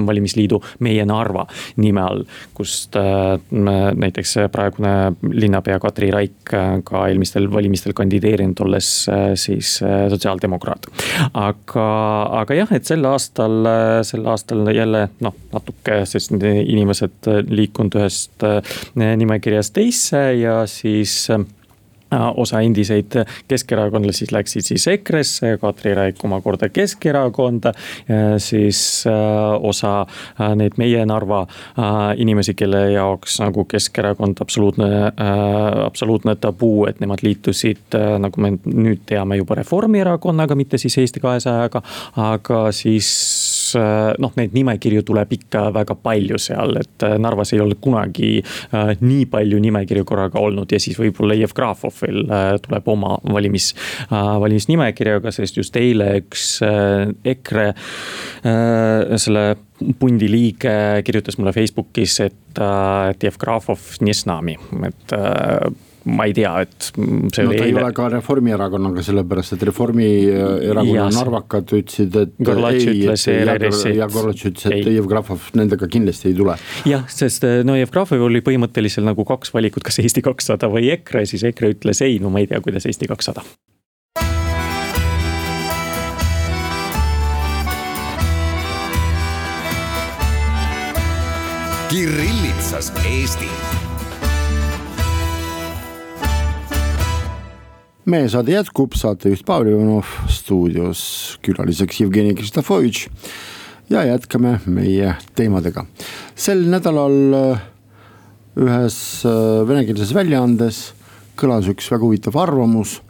valimisliidu 0.07 0.63
Meie 0.81 1.05
Narva 1.05 1.45
nime 1.77 2.01
all. 2.01 2.25
kust 2.55 2.97
näiteks 3.51 4.35
praegune 4.53 5.13
linnapea 5.33 5.79
Katri 5.81 6.11
Raik 6.13 6.55
ka 6.85 7.05
eelmistel 7.09 7.51
valimistel 7.53 7.93
kandideerinud, 7.97 8.61
olles 8.65 8.89
siis 9.35 9.77
sotsiaaldemokraat. 9.81 10.89
aga, 11.35 11.87
aga 12.41 12.59
jah, 12.63 12.75
et 12.77 12.89
sel 12.89 13.05
aastal, 13.05 13.61
sel 14.09 14.27
aastal 14.29 14.73
jälle 14.75 15.07
noh, 15.21 15.37
natuke, 15.53 16.03
sest 16.09 16.37
inimesed 16.41 17.33
liikunud 17.49 18.01
ühest 18.01 18.45
nimekirjast 18.97 19.75
teisse 19.77 20.29
ja 20.41 20.63
siis 20.71 21.27
osa 22.11 22.61
endiseid 22.61 23.15
keskerakondlasi 23.49 24.27
läksid 24.33 24.67
siis 24.67 24.87
EKRE-sse, 24.91 25.57
Katri 25.61 25.95
Raik 25.95 26.25
omakorda 26.25 26.69
Keskerakonda. 26.69 27.73
siis 28.39 29.05
äh, 29.07 29.13
osa 29.63 30.01
äh, 30.01 30.55
neid 30.57 30.77
meie 30.77 31.07
Narva 31.07 31.47
inimesi, 32.17 32.55
kelle 32.55 32.91
jaoks 32.93 33.41
nagu 33.41 33.65
Keskerakond 33.65 34.41
absoluutne, 34.41 35.13
absoluutne 35.85 36.35
tabuu, 36.37 36.87
et 36.87 37.01
nemad 37.01 37.23
liitusid, 37.23 37.97
nagu 38.19 38.41
me 38.43 38.53
nüüd 38.65 39.05
teame 39.07 39.39
juba 39.41 39.59
Reformierakonnaga, 39.61 40.55
mitte 40.59 40.79
siis 40.79 40.99
Eesti 40.99 41.21
kahesajaga. 41.21 41.83
aga 42.17 42.61
siis 42.73 43.11
kus 43.71 44.21
noh, 44.21 44.33
neid 44.39 44.55
nimekirju 44.57 45.05
tuleb 45.07 45.33
ikka 45.37 45.69
väga 45.75 45.97
palju 46.03 46.39
seal, 46.41 46.77
et 46.81 47.05
äh, 47.07 47.17
Narvas 47.21 47.53
ei 47.55 47.61
ole 47.63 47.77
kunagi 47.81 48.41
äh, 48.41 48.93
nii 49.01 49.27
palju 49.31 49.61
nimekirju 49.63 50.05
korraga 50.09 50.41
olnud 50.41 50.71
ja 50.73 50.81
siis 50.81 50.99
võib-olla 50.99 51.37
Jevgrafov 51.39 51.95
veel 52.01 52.25
tuleb 52.63 52.89
oma 52.89 53.17
valimis, 53.31 53.73
valimisnimekirjaga, 54.11 55.33
sest 55.35 55.59
just 55.59 55.77
eile 55.77 56.13
üks 56.21 56.61
EKRE 56.63 57.67
selle 59.21 59.45
pundi 60.01 60.29
liige 60.31 60.73
kirjutas 61.05 61.39
mulle 61.39 61.53
Facebookis, 61.57 62.19
et, 62.25 62.61
et 63.11 63.29
Jevgrafov 63.29 64.01
nii 64.05 64.17
s 64.17 64.27
nami, 64.31 64.57
et 64.89 65.17
ma 66.05 66.27
ei 66.29 66.35
tea, 66.37 66.53
et 66.65 66.89
see 66.89 67.45
no, 67.45 67.51
oli 67.51 67.59
eile. 67.59 67.67
ei 67.69 67.75
ole 67.77 67.93
ka 67.97 68.09
Reformierakonnaga, 68.15 69.05
sellepärast 69.05 69.57
et 69.57 69.65
Reformierakonna 69.69 71.09
narvakad 71.15 71.75
ütlesid, 71.77 72.17
et. 72.23 72.37
Gorlatš 72.41 72.89
ütles 72.93 73.27
ERR-is, 73.33 73.83
et. 73.91 73.97
ja 73.99 74.09
Gorlatš 74.11 74.47
ütles, 74.51 74.69
et. 74.73 74.91
Jevgrafov 74.97 75.51
nendega 75.61 75.89
kindlasti 75.91 76.31
ei 76.33 76.39
tule. 76.39 76.57
jah, 76.89 77.09
sest 77.13 77.47
no 77.67 77.77
Jevgrafov 77.79 78.29
oli 78.31 78.45
põhimõtteliselt 78.45 79.07
nagu 79.09 79.27
kaks 79.29 79.53
valikut, 79.57 79.85
kas 79.87 80.01
Eesti 80.03 80.25
kakssada 80.25 80.71
või 80.73 80.93
EKRE, 80.97 81.27
siis 81.29 81.45
EKRE 81.53 81.75
ütles 81.77 82.05
ei, 82.07 82.21
no 82.23 82.33
ma 82.33 82.45
ei 82.45 82.51
tea, 82.51 82.63
kuidas 82.65 82.89
Eesti 82.89 83.11
kakssada. 83.11 83.45
Kirillitsas 91.91 92.93
Eesti 93.03 93.49
meie 98.11 98.29
saade 98.31 98.55
jätkub, 98.55 98.95
saatejuht 98.99 99.45
Pavel 99.47 99.75
Ivanov 99.75 100.09
stuudios, 100.31 101.03
külaliseks 101.45 102.01
Jevgeni 102.03 102.35
Kristofovitš. 102.35 103.09
ja 103.91 104.05
jätkame 104.07 104.61
meie 104.67 105.15
teemadega. 105.35 105.85
sel 106.35 106.65
nädalal 106.71 107.35
äh, 107.35 107.63
ühes 108.57 109.25
äh, 109.27 109.67
venekeelses 109.69 110.15
väljaandes 110.15 110.81
kõlas 111.39 111.69
üks 111.71 111.91
väga 111.91 112.05
huvitav 112.05 112.37
arvamus, 112.37 113.01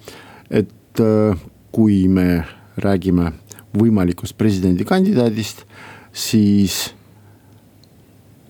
et 0.51 1.01
äh, 1.01 1.37
kui 1.73 2.09
me 2.09 2.45
räägime 2.77 3.33
võimalikust 3.77 4.37
presidendikandidaadist, 4.39 5.65
siis 6.13 6.91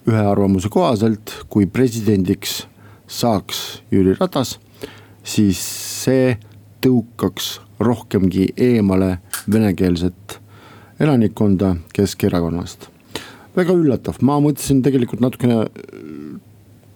ühe 0.08 0.24
arvamuse 0.24 0.68
kohaselt, 0.72 1.44
kui 1.48 1.66
presidendiks 1.66 2.64
saaks 3.10 3.82
Jüri 3.92 4.16
Ratas 4.18 4.56
siis 5.24 5.60
see 6.04 6.36
tõukaks 6.84 7.58
rohkemgi 7.80 8.50
eemale 8.56 9.18
venekeelset 9.52 10.40
elanikkonda 11.00 11.76
Keskerakonnast. 11.96 12.88
väga 13.56 13.74
üllatav, 13.74 14.20
ma 14.22 14.38
mõtlesin 14.40 14.82
tegelikult 14.84 15.20
natukene 15.20 15.64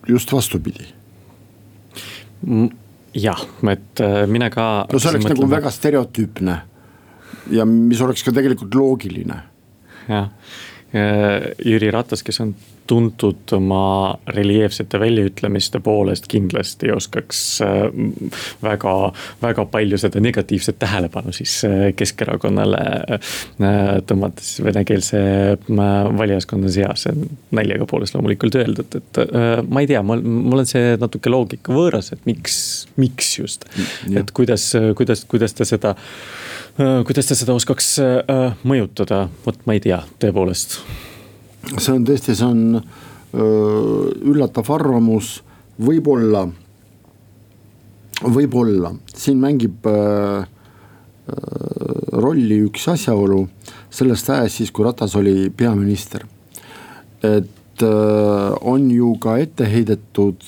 just 0.09 0.33
vastupidi. 0.33 0.87
jah, 3.15 3.47
et 3.71 4.01
äh, 4.01 4.27
mine 4.27 4.51
ka. 4.51 4.87
no 4.93 4.99
see 4.99 5.11
oleks 5.11 5.31
nagu 5.33 5.49
väga 5.51 5.71
stereotüüpne 5.71 6.61
ja 7.53 7.65
mis 7.69 8.01
oleks 8.01 8.25
ka 8.25 8.33
tegelikult 8.33 8.75
loogiline. 8.75 9.43
jah, 10.09 10.31
Jüri 11.65 11.91
Ratas, 11.91 12.23
kes 12.23 12.41
on 12.41 12.55
tuntud 12.87 13.53
oma 13.53 14.19
reljeefsete 14.27 15.01
väljaütlemiste 15.01 15.81
poolest 15.85 16.27
kindlasti 16.29 16.91
oskaks 16.93 17.41
äh, 17.65 17.87
väga, 18.63 18.95
väga 19.43 19.65
palju 19.73 19.99
seda 20.01 20.21
negatiivset 20.21 20.79
tähelepanu 20.83 21.33
siis 21.33 21.57
äh, 21.65 21.87
Keskerakonnale 21.97 22.83
äh, 23.17 23.23
tõmmata 24.07 24.45
siis 24.45 24.65
venekeelse 24.65 25.23
valijaskonna 26.19 26.69
seas. 26.73 27.07
naljaga 27.55 27.87
poolest 27.89 28.15
loomulikult 28.15 28.55
öeldud, 28.59 28.97
et 28.99 29.19
ma 29.69 29.83
ei 29.83 29.89
tea, 29.89 30.03
mul, 30.03 30.23
mul 30.23 30.63
on 30.63 30.69
see 30.69 30.95
natuke 31.01 31.31
loogika 31.33 31.73
võõras, 31.75 32.11
et 32.15 32.21
miks, 32.29 32.57
miks 33.01 33.33
just. 33.39 33.67
et 34.11 34.31
kuidas, 34.37 34.71
kuidas, 34.97 35.25
kuidas 35.31 35.55
ta 35.57 35.67
seda, 35.69 35.95
kuidas 36.77 37.31
ta 37.31 37.39
seda 37.39 37.57
oskaks 37.57 37.91
mõjutada, 38.67 39.27
vot 39.47 39.67
ma 39.69 39.77
ei 39.77 39.85
tea, 39.85 40.03
tõepoolest 40.23 40.81
see 41.79 41.95
on 41.95 42.05
tõesti, 42.07 42.35
see 42.37 42.47
on 42.47 42.63
öö, 42.79 44.11
üllatav 44.31 44.71
arvamus, 44.75 45.37
võib-olla, 45.81 46.47
võib-olla 48.25 48.95
siin 49.15 49.41
mängib 49.43 49.87
öö, 49.91 50.45
rolli 52.13 52.61
üks 52.67 52.85
asjaolu 52.93 53.47
sellest 53.95 54.29
ajast 54.31 54.61
siis, 54.61 54.73
kui 54.75 54.85
Ratas 54.85 55.15
oli 55.17 55.49
peaminister. 55.57 56.27
et 57.25 57.83
on 58.61 58.91
ju 58.93 59.15
ka 59.19 59.39
ette 59.41 59.65
heidetud, 59.65 60.45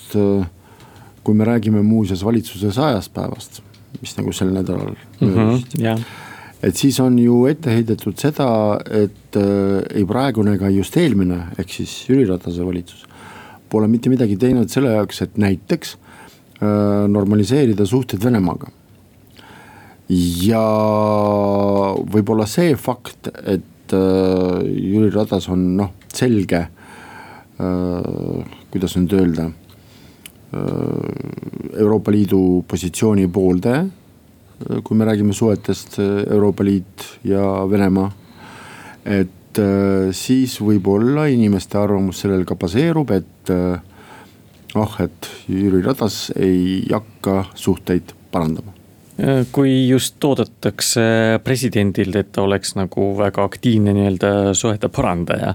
kui 1.25 1.35
me 1.35 1.49
räägime 1.49 1.81
muuseas 1.83 2.23
valitsuse 2.25 2.71
sajast 2.77 3.15
päevast, 3.15 3.63
mis 4.03 4.13
nagu 4.19 4.33
sel 4.37 4.53
nädalal 4.53 4.93
möödus 5.21 5.21
mm. 5.21 5.35
-hmm, 5.35 5.81
yeah 5.81 6.26
et 6.65 6.77
siis 6.77 6.99
on 7.05 7.19
ju 7.21 7.45
ette 7.51 7.73
heidetud 7.73 8.17
seda, 8.21 8.49
et 8.89 9.37
äh, 9.37 9.83
ei 9.97 10.07
praegune 10.09 10.57
ega 10.57 10.71
just 10.73 10.97
eelmine, 11.01 11.43
ehk 11.61 11.75
siis 11.79 11.93
Jüri 12.09 12.27
Ratase 12.29 12.65
valitsus. 12.65 13.05
Pole 13.69 13.89
mitte 13.91 14.11
midagi 14.13 14.39
teinud 14.41 14.71
selle 14.73 14.95
jaoks, 14.95 15.23
et 15.27 15.37
näiteks 15.43 15.97
äh, 15.97 17.05
normaliseerida 17.13 17.87
suhted 17.87 18.25
Venemaaga. 18.25 18.73
ja 20.47 20.63
võib-olla 22.15 22.47
see 22.47 22.77
fakt, 22.79 23.29
et 23.43 23.93
äh, 23.93 24.61
Jüri 24.65 25.11
Ratas 25.11 25.49
on 25.51 25.65
noh, 25.77 25.93
selge 26.15 26.63
äh,, 26.63 28.57
kuidas 28.71 28.95
nüüd 28.97 29.13
öelda 29.19 29.49
äh,, 29.51 29.57
Euroopa 31.77 32.15
Liidu 32.15 32.63
positsiooni 32.71 33.27
pooldaja 33.29 33.83
kui 34.85 34.97
me 34.97 35.05
räägime 35.05 35.35
suhetest 35.37 35.99
äh, 35.99 36.23
Euroopa 36.33 36.65
Liit 36.65 37.05
ja 37.25 37.71
Venemaa. 37.71 38.11
et 39.05 39.59
äh, 39.59 40.13
siis 40.13 40.57
võib-olla 40.61 41.29
inimeste 41.31 41.79
arvamus 41.79 42.25
sellel 42.25 42.45
ka 42.45 42.57
baseerub, 42.59 43.11
et 43.11 43.53
ah, 44.77 44.97
et 45.01 45.29
Jüri 45.49 45.83
Ratas 45.85 46.33
ei 46.37 46.83
hakka 46.91 47.45
suhteid 47.55 48.17
parandama 48.33 48.75
kui 49.49 49.87
just 49.89 50.21
oodatakse 50.29 51.39
presidendilt, 51.41 52.19
et 52.21 52.35
ta 52.37 52.43
oleks 52.45 52.75
nagu 52.77 53.15
väga 53.17 53.47
aktiivne 53.49 53.95
nii-öelda 53.97 54.53
suhete 54.53 54.91
parandaja 54.93 55.55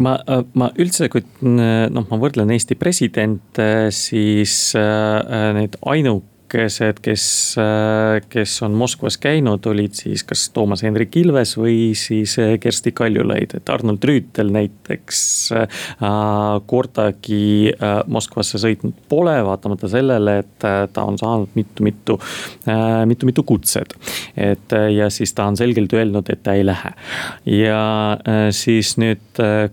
ma, 0.00 0.14
ma 0.56 0.70
üldse, 0.80 1.10
kui 1.12 1.26
noh, 1.44 2.06
ma 2.08 2.20
võrdlen 2.22 2.54
Eesti 2.54 2.78
presidente, 2.80 3.66
siis 3.92 4.72
need 4.72 5.76
ainu 5.92 6.22
ainukesed, 6.52 7.00
kes, 7.02 7.56
kes 8.28 8.62
on 8.62 8.74
Moskvas 8.76 9.16
käinud, 9.20 9.64
olid 9.66 9.94
siis 9.96 10.22
kas 10.24 10.50
Toomas 10.52 10.82
Hendrik 10.84 11.16
Ilves 11.16 11.56
või 11.56 11.94
siis 11.96 12.36
eh, 12.38 12.58
Kersti 12.60 12.92
Kaljulaid, 12.92 13.54
et 13.56 13.70
Arnold 13.72 14.04
Rüütel 14.04 14.52
näiteks 14.52 15.22
äh, 15.56 15.82
kordagi 16.66 17.72
äh, 17.72 18.02
Moskvasse 18.06 18.60
sõitnud 18.60 18.96
pole, 19.08 19.36
vaatamata 19.46 19.88
sellele, 19.88 20.38
et 20.42 20.66
äh, 20.68 20.84
ta 20.92 21.06
on 21.08 21.18
saanud 21.20 21.54
mitu-mitu 21.56 22.18
äh,, 22.68 23.04
mitu-mitu 23.08 23.42
kutset. 23.42 23.94
et 24.36 24.72
äh, 24.72 24.90
ja 24.92 25.10
siis 25.10 25.32
ta 25.32 25.46
on 25.48 25.56
selgelt 25.56 25.92
öelnud, 25.92 26.28
et 26.28 26.42
ta 26.42 26.56
ei 26.58 26.66
lähe. 26.66 26.92
ja 27.46 27.82
äh, 28.28 28.50
siis 28.50 28.96
nüüd 29.00 29.40
äh,, 29.40 29.70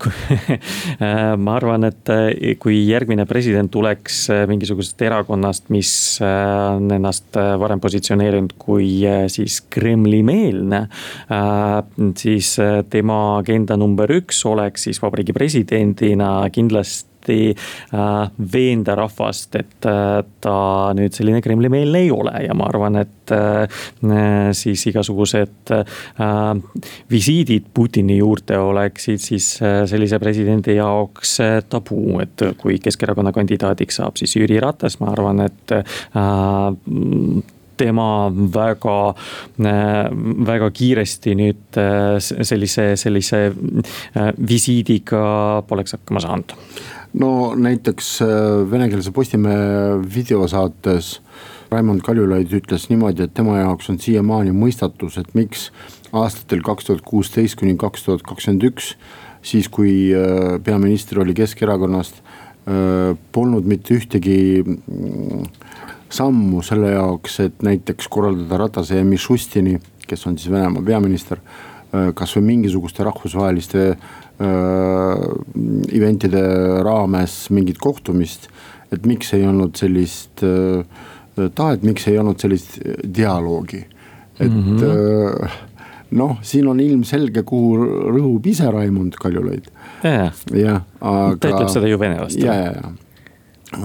äh, 1.04 1.36
ma 1.38 1.58
arvan, 1.60 1.89
et 1.89 2.13
äh, 2.13 2.56
kui 2.60 2.86
järgmine 2.88 3.26
president 3.26 3.72
tuleks 3.72 4.30
äh, 4.30 4.46
mingisugusest 4.48 5.02
erakonnast, 5.10 5.70
mis 5.74 5.92
äh, 6.24 6.68
on 6.75 6.91
ennast 6.91 7.38
äh, 7.38 7.53
varem 7.60 7.82
positsioneerinud 7.82 8.55
kui 8.60 8.89
äh, 9.08 9.25
siis 9.32 9.62
Kremli-meelne. 9.69 10.82
Äh, 11.32 12.12
siis 12.17 12.55
tema 12.89 13.19
agenda 13.38 13.77
number 13.77 14.12
üks 14.19 14.43
oleks 14.49 14.88
siis 14.88 15.01
vabariigi 15.03 15.36
presidendina 15.36 16.34
kindlasti 16.53 17.09
veenda 18.54 18.96
rahvast, 19.00 19.56
et 19.60 19.88
ta 20.42 20.56
nüüd 20.98 21.15
selline 21.15 21.42
Kremli-meelne 21.46 22.04
ei 22.06 22.12
ole 22.13 22.34
ja 22.46 22.56
ma 22.58 22.68
arvan, 22.70 23.00
et 23.04 23.34
siis 24.58 24.86
igasugused 24.89 25.74
visiidid 27.12 27.70
Putini 27.74 28.18
juurde 28.18 28.58
oleksid 28.58 29.22
siis 29.22 29.52
sellise 29.60 30.20
presidendi 30.22 30.80
jaoks 30.80 31.38
tabuu, 31.70 32.20
et 32.24 32.50
kui 32.58 32.80
Keskerakonna 32.84 33.32
kandidaadiks 33.36 34.02
saab 34.02 34.20
siis 34.20 34.36
Jüri 34.39 34.60
Ratas, 34.63 35.00
ma 35.04 35.13
arvan, 35.13 35.46
et 35.46 35.78
tema 37.80 38.08
väga, 38.56 38.96
väga 40.50 40.68
kiiresti 40.76 41.36
nüüd 41.39 41.80
sellise, 42.20 42.89
sellise 43.00 43.39
visiidiga 44.50 45.22
poleks 45.70 45.96
hakkama 45.96 46.20
saanud. 46.26 46.58
No 47.13 47.56
näiteks 47.56 48.19
venekeelse 48.72 49.12
Postimehe 49.12 49.98
videosaates 50.15 51.22
Raimond 51.72 52.02
Kaljulaid 52.06 52.54
ütles 52.54 52.89
niimoodi, 52.89 53.26
et 53.26 53.34
tema 53.34 53.60
jaoks 53.60 53.89
on 53.89 54.00
siiamaani 54.02 54.54
mõistatus, 54.58 55.19
et 55.22 55.34
miks 55.38 55.69
aastatel 56.13 56.63
kaks 56.65 56.89
tuhat 56.89 57.02
kuusteist 57.06 57.60
kuni 57.60 57.76
kaks 57.78 58.06
tuhat 58.06 58.26
kakskümmend 58.26 58.65
üks, 58.72 58.95
siis 59.45 59.69
kui 59.69 60.10
peaminister 60.65 61.22
oli 61.22 61.36
Keskerakonnast, 61.38 62.24
polnud 63.32 63.69
mitte 63.69 63.93
ühtegi 63.98 64.39
sammu 66.10 66.63
selle 66.65 66.93
jaoks, 66.95 67.39
et 67.45 67.63
näiteks 67.65 68.10
korraldada 68.12 68.58
Ratase 68.63 68.98
ja 68.98 69.06
Mišustini, 69.06 69.78
kes 70.08 70.26
on 70.28 70.38
siis 70.38 70.52
Venemaa 70.52 70.84
peaminister, 70.86 71.41
äh, 71.93 72.10
kasvõi 72.17 72.43
mingisuguste 72.48 73.06
rahvusvaheliste 73.06 73.84
äh, 73.91 74.10
event'ide 74.39 76.43
raames 76.86 77.49
mingit 77.52 77.78
kohtumist. 77.78 78.49
et 78.91 79.06
miks 79.06 79.34
ei 79.38 79.45
olnud 79.45 79.78
sellist 79.78 80.41
äh, 80.41 80.82
tahet, 81.56 81.84
miks 81.86 82.08
ei 82.10 82.17
olnud 82.19 82.39
sellist 82.41 82.80
dialoogi, 83.15 83.86
et 84.39 84.52
mm 84.52 84.78
-hmm. 84.78 85.49
noh, 86.12 86.38
siin 86.41 86.67
on 86.67 86.80
ilmselge, 86.80 87.43
kuhu 87.43 87.78
rõhub 88.15 88.47
ise 88.47 88.71
Raimond 88.71 89.13
Kaljulaid. 89.21 89.63
jah, 90.04 90.82
aga. 91.02 91.38
ta 91.39 91.49
ütleb 91.49 91.69
seda 91.69 91.88
ju 91.88 91.99
vene 91.99 92.19
vastu. 92.19 92.45
ja, 92.45 92.54
ja, 92.54 92.71
ja, 92.71 92.91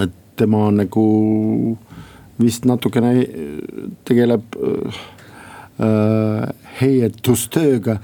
et 0.03 0.11
tema 0.35 0.67
on 0.67 0.77
nagu 0.77 1.77
vist 2.39 2.65
natukene 2.65 3.27
tegeleb 4.03 4.41
äh, 5.79 6.49
heietustööga, 6.81 7.97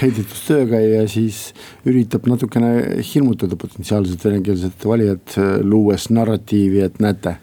heidutustööga 0.00 0.80
ja 0.82 1.04
siis 1.08 1.50
üritab 1.88 2.28
natukene 2.30 3.02
hirmutada 3.12 3.56
potentsiaalset 3.56 4.24
venekeelset 4.24 4.86
valijat, 4.86 5.36
luues 5.62 6.10
narratiivi, 6.10 6.84
et 6.84 7.00
näete. 7.00 7.36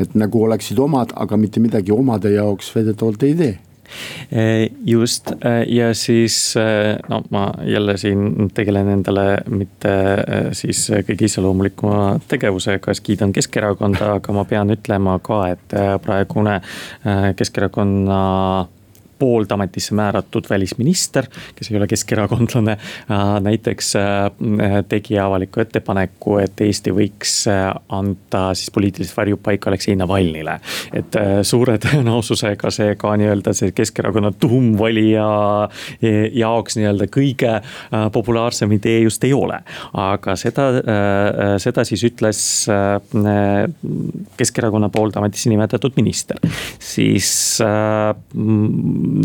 et 0.00 0.14
nagu 0.14 0.42
oleksid 0.44 0.78
omad, 0.78 1.12
aga 1.16 1.36
mitte 1.40 1.60
midagi 1.60 1.92
omade 1.92 2.30
jaoks 2.30 2.74
väidetavalt 2.74 3.22
ei 3.22 3.34
tee 3.34 3.54
Eh, 4.30 4.70
just 4.84 5.30
eh, 5.30 5.64
ja 5.68 5.94
siis 5.94 6.56
eh, 6.56 6.96
no 7.08 7.22
ma 7.30 7.54
jälle 7.64 7.96
siin 7.96 8.50
tegelen 8.54 8.88
endale 8.88 9.38
mitte 9.50 9.92
siis 10.52 10.88
kõige 11.06 11.28
iseloomulikuma 11.28 12.18
tegevusega, 12.28 12.94
siis 12.94 13.04
kiidan 13.06 13.34
Keskerakonda, 13.36 14.16
aga 14.18 14.34
ma 14.34 14.44
pean 14.48 14.72
ütlema 14.74 15.18
ka, 15.22 15.42
et 15.54 15.76
praegune 16.02 16.60
Keskerakonna 17.36 18.20
poolt 19.18 19.52
ametisse 19.52 19.94
määratud 19.94 20.46
välisminister, 20.50 21.26
kes 21.56 21.70
ei 21.70 21.76
ole 21.78 21.86
keskerakondlane, 21.86 22.76
äh, 23.10 23.24
näiteks 23.40 23.96
äh, 23.96 24.84
tegi 24.88 25.18
avaliku 25.18 25.60
ettepaneku, 25.60 26.38
et 26.42 26.60
Eesti 26.60 26.92
võiks 26.94 27.36
äh, 27.50 27.70
anda 27.88 28.48
siis 28.54 28.70
poliitilist 28.74 29.16
varjupaika 29.16 29.70
Aleksei 29.70 29.96
Navalnile. 29.96 30.60
et 30.92 31.16
suure 31.42 31.76
tõenäosusega 31.82 32.70
see 32.72 32.94
ka 32.98 33.14
nii-öelda 33.18 33.52
see 33.56 33.72
Keskerakonna 33.76 34.30
tuumvalija 34.40 35.26
jaoks 36.32 36.76
nii-öelda 36.78 37.08
kõige 37.12 37.52
populaarsem 38.12 38.72
idee 38.76 39.00
just 39.04 39.24
ei 39.24 39.32
ole. 39.32 39.58
aga 39.92 40.36
seda, 40.36 40.68
seda 41.62 41.84
siis 41.84 42.04
ütles 42.06 42.40
Keskerakonna 44.36 44.88
poolt 44.92 45.16
ametisse 45.16 45.50
nimetatud 45.50 45.96
minister, 45.96 46.40
siis 46.78 47.60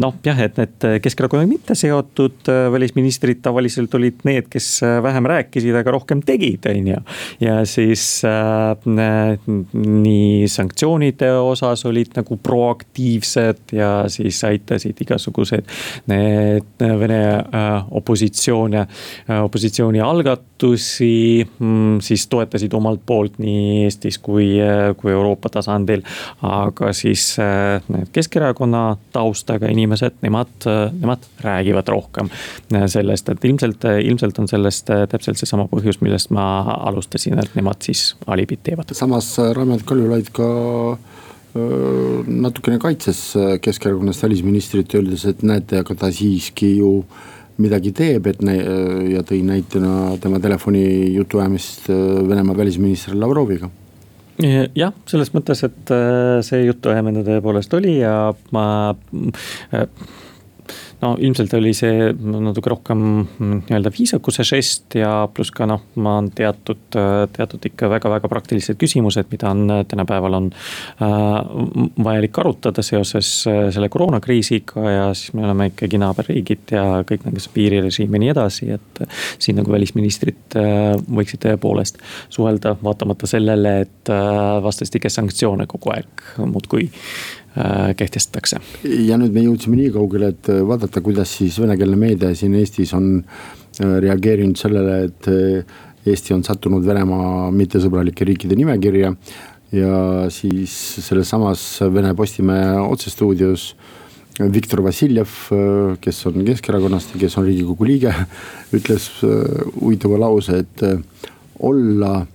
noh, 0.02 0.16
jah, 0.26 0.40
et 0.46 0.60
need 0.60 0.88
Keskerakonnaga 1.04 1.50
mitte 1.50 1.76
seotud 1.78 2.50
äh, 2.52 2.68
välisministrid 2.74 3.42
tavaliselt 3.46 3.94
olid 3.98 4.26
need, 4.28 4.50
kes 4.52 4.70
äh, 4.86 5.00
vähem 5.04 5.28
rääkisid, 5.30 5.76
aga 5.78 5.96
rohkem 5.98 6.24
tegid, 6.26 6.66
on 6.72 6.92
ju. 6.94 7.02
ja 7.42 7.58
siis 7.70 8.06
äh, 8.28 9.42
nii 9.74 10.48
sanktsioonide 10.52 11.32
osas 11.42 11.86
olid 11.90 12.14
nagu 12.18 12.38
proaktiivsed 12.38 13.76
ja 13.76 13.92
siis 14.12 14.42
aitasid 14.48 15.02
igasugused 15.02 15.68
need 16.12 16.86
Vene 17.02 17.22
äh, 17.36 17.86
opositsioon 17.92 18.74
ja 18.74 18.82
äh, 19.30 19.44
opositsiooni 19.44 20.02
algatusi 20.02 21.48
mm, 21.60 22.00
siis 22.00 22.28
toetasid 22.28 22.74
omalt 22.74 23.02
poolt 23.06 23.40
nii 23.42 23.84
Eestis 23.86 24.18
kui, 24.22 24.54
äh, 24.62 24.92
kui 24.98 25.12
Euroopa 25.12 25.50
tasandil. 25.50 26.04
aga 26.42 26.94
siis 26.94 27.36
need 27.90 28.10
Keskerakonna 28.14 28.98
taustaga 29.14 29.70
inimesed, 29.72 30.20
nemad, 30.26 30.68
nemad 31.00 31.26
räägivad 31.44 31.90
rohkem 31.92 32.30
sellest, 32.70 33.30
et 33.32 33.46
ilmselt, 33.48 33.88
ilmselt 34.04 34.40
on 34.42 34.50
sellest 34.52 34.92
täpselt 35.12 35.40
seesama 35.40 35.68
põhjus, 35.72 36.02
millest 36.04 36.32
ma 36.36 36.46
alustasin, 36.92 37.40
et 37.42 37.56
nemad 37.58 37.82
siis 37.86 38.12
alibit 38.28 38.64
teevad. 38.68 38.94
samas 38.98 39.34
Raimond 39.56 39.86
Kaljulaid 39.88 40.32
ka 40.36 40.48
natukene 42.28 42.80
kaitses 42.80 43.34
Keskerakonnast 43.62 44.24
välisministrit, 44.24 44.96
öeldes, 44.96 45.26
et 45.28 45.44
näete, 45.44 45.82
aga 45.84 45.96
ta 46.06 46.12
siiski 46.14 46.78
ju 46.78 46.94
midagi 47.62 47.92
teeb, 47.94 48.28
et 48.32 48.40
ja 49.12 49.22
tõi 49.28 49.42
näitena 49.46 50.16
tema 50.24 50.40
telefoni 50.40 51.12
jutuajamist 51.14 51.90
Venemaa 51.92 52.58
välisministri 52.58 53.20
Lavroviga 53.20 53.70
jah, 54.42 54.94
selles 55.10 55.32
mõttes, 55.36 55.64
et 55.68 55.94
äh, 55.94 56.40
see 56.46 56.66
jutuajamine 56.66 57.24
tõepoolest 57.28 57.74
oli 57.78 57.98
ja 58.00 58.16
ma 58.56 58.66
äh, 59.76 59.88
no 61.02 61.16
ilmselt 61.20 61.54
oli 61.58 61.74
see 61.78 62.12
natuke 62.14 62.72
rohkem 62.72 63.02
nii-öelda 63.40 63.92
viisakuse 63.94 64.46
žest 64.48 64.98
ja 65.00 65.12
pluss 65.34 65.54
ka 65.56 65.68
noh, 65.70 65.84
ma 66.02 66.18
on 66.22 66.30
teatud, 66.36 66.84
teatud 67.36 67.68
ikka 67.72 67.90
väga-väga 67.92 68.30
praktilised 68.32 68.80
küsimused, 68.82 69.30
mida 69.32 69.52
on 69.52 69.66
tänapäeval 69.88 70.38
on 70.38 70.50
äh, 70.52 71.08
vajalik 72.04 72.38
arutada 72.44 72.84
seoses 72.86 73.32
äh, 73.50 73.64
selle 73.74 73.90
koroonakriisiga 73.90 74.86
ja 74.92 75.10
siis 75.18 75.34
me 75.38 75.46
oleme 75.46 75.72
ikkagi 75.72 76.00
naaberriigid 76.02 76.76
ja 76.76 76.86
kõik 77.08 77.26
nagu 77.28 77.42
see 77.42 77.56
piirirežiim 77.56 78.18
ja 78.18 78.24
nii 78.24 78.34
edasi, 78.34 78.70
et 78.78 79.04
siin 79.42 79.60
nagu 79.60 79.74
välisministrid 79.74 80.58
äh, 80.60 80.96
võiksid 81.10 81.44
tõepoolest 81.46 82.02
suhelda, 82.30 82.76
vaatamata 82.84 83.30
sellele, 83.30 83.78
et 83.86 84.14
äh, 84.14 84.58
vastastikes 84.64 85.18
sanktsioone 85.20 85.68
kogu 85.72 85.96
aeg 85.96 86.26
muudkui 86.42 86.90
kehtestatakse. 87.98 88.60
ja 88.84 89.18
nüüd 89.20 89.34
me 89.36 89.44
jõudsime 89.44 89.76
nii 89.76 89.92
kaugele, 89.92 90.32
et 90.32 90.50
äh, 90.52 90.62
vaadata, 90.68 91.02
kuidas 91.04 91.34
siis 91.36 91.60
venekeelne 91.60 91.98
meedia 92.00 92.32
siin 92.36 92.56
Eestis 92.56 92.94
on 92.96 93.10
äh, 93.20 93.96
reageerinud 94.06 94.60
sellele, 94.60 95.00
et 95.10 95.32
Eesti 96.08 96.34
on 96.34 96.42
sattunud 96.42 96.86
Venemaa 96.86 97.52
mittesõbralike 97.54 98.26
riikide 98.26 98.56
nimekirja. 98.58 99.14
ja 99.72 99.98
siis 100.30 100.72
selles 101.06 101.30
samas 101.30 101.62
Vene 101.94 102.14
Postimehe 102.16 102.80
otsestuudios 102.82 103.76
Viktor 104.40 104.82
Vassiljev, 104.84 105.30
kes 106.02 106.26
on 106.26 106.46
Keskerakonnast 106.48 107.14
ja 107.14 107.20
kes 107.22 107.38
on 107.38 107.46
riigikogu 107.46 107.86
liige, 107.86 108.14
ütles 108.78 109.10
huvitava 109.22 110.18
lause, 110.24 110.64
et 110.64 110.84
olla 111.60 112.26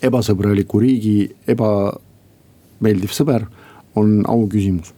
ebasõbraliku 0.00 0.80
riigi 0.80 1.16
ebameeldiv 1.52 3.12
sõber 3.12 3.44
on 3.98 4.20
auküsimus 4.28 4.94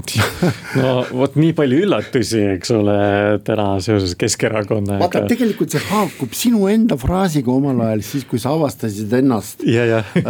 no 0.80 0.92
vot 1.12 1.34
nii 1.38 1.52
palju 1.56 1.80
üllatusi, 1.84 2.40
eks 2.54 2.70
ole, 2.72 2.96
täna 3.44 3.66
seoses 3.84 4.14
Keskerakonnaga. 4.18 5.00
vaata, 5.02 5.22
tegelikult 5.28 5.74
see 5.74 5.82
haakub 5.90 6.36
sinu 6.36 6.68
enda 6.72 6.96
fraasiga 7.00 7.52
omal 7.52 7.82
ajal, 7.84 8.04
siis 8.06 8.24
kui 8.28 8.40
sa 8.42 8.54
avastasid 8.56 9.12
ennast. 9.20 9.64
ja, 9.66 9.84
ja 9.88 10.00
äh, 10.20 10.24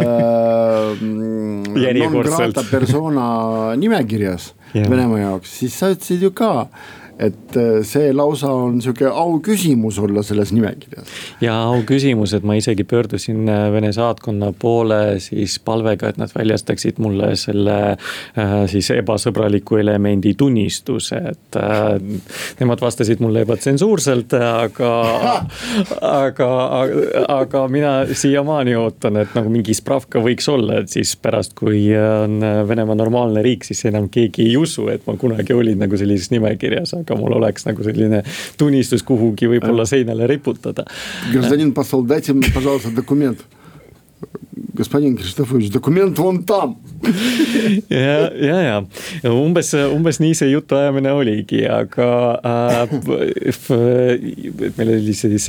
persona 2.71 3.27
nimekirjas 3.79 4.51
ja. 4.75 4.85
Venemaa 4.87 5.19
jaoks, 5.25 5.59
siis 5.61 5.77
sa 5.77 5.91
ütlesid 5.93 6.21
ju 6.25 6.31
ka 6.35 6.51
et 7.21 7.57
äh, 7.57 7.81
see 7.85 8.09
lausa 8.15 8.49
on 8.53 8.79
sihuke 8.81 9.05
auküsimus 9.07 9.99
olla 10.01 10.23
selles 10.25 10.51
nimekirjas. 10.55 11.07
ja 11.41 11.55
auküsimus, 11.69 12.33
et 12.33 12.43
ma 12.47 12.55
isegi 12.57 12.83
pöördusin 12.83 13.49
äh, 13.49 13.67
Vene 13.73 13.91
saatkonna 13.93 14.51
poole 14.59 15.19
siis 15.23 15.59
palvega, 15.59 16.09
et 16.09 16.17
nad 16.17 16.33
väljastaksid 16.35 16.99
mulle 17.03 17.35
selle 17.39 17.77
äh, 17.91 18.55
siis 18.71 18.89
ebasõbraliku 18.95 19.77
elemendi 19.81 20.33
tunnistuse, 20.37 21.21
et 21.31 21.57
nemad 22.59 22.81
vastasid 22.81 23.21
mulle 23.23 23.43
ebatsensuurselt, 23.45 24.33
aga 24.33 24.91
aga, 26.01 26.49
aga, 27.27 27.63
mina 27.71 27.93
siiamaani 28.17 28.75
ootan, 28.79 29.21
et 29.21 29.35
nagu 29.37 29.51
mingi 29.53 29.75
spravka 29.77 30.21
võiks 30.23 30.49
olla, 30.51 30.81
et 30.81 30.91
siis 30.93 31.13
pärast, 31.21 31.53
kui 31.57 31.85
on 31.95 32.39
Venemaa 32.67 32.97
normaalne 32.97 33.43
riik, 33.45 33.65
siis 33.67 33.83
enam 33.89 34.09
keegi 34.11 34.47
ei 34.49 34.57
usu, 34.59 34.87
et 34.93 35.05
ma 35.07 35.17
kunagi 35.21 35.55
olin 35.55 35.79
nagu 35.81 35.99
sellises 35.99 36.31
nimekirjas, 36.33 36.95
aga 37.01 37.10
mul 37.16 37.36
oleks 37.38 37.66
nagu 37.66 37.84
selline 37.84 38.22
tunnistus 38.58 39.02
kuhugi 39.06 39.50
võib-olla 39.50 39.86
seinale 39.86 40.26
riputada. 40.26 40.86
Гражданин 41.32 41.72
посол, 41.72 42.04
дайте 42.04 42.32
мне, 42.32 42.48
пожалуйста, 42.54 42.90
документ. 42.90 43.38
господин 44.76 45.16
Kristofovič, 45.16 45.70
dokument 45.72 46.18
on 46.18 46.42
tam 46.44 46.76
ja, 47.90 48.30
ja, 48.46 48.84
ja 49.22 49.32
umbes, 49.32 49.72
umbes 49.92 50.18
nii 50.20 50.34
see 50.36 50.50
jutuajamine 50.50 51.12
oligi, 51.16 51.62
aga 51.70 52.08
äh, 52.46 52.94
meil 54.78 54.92
oli 54.96 55.14
siis 55.16 55.48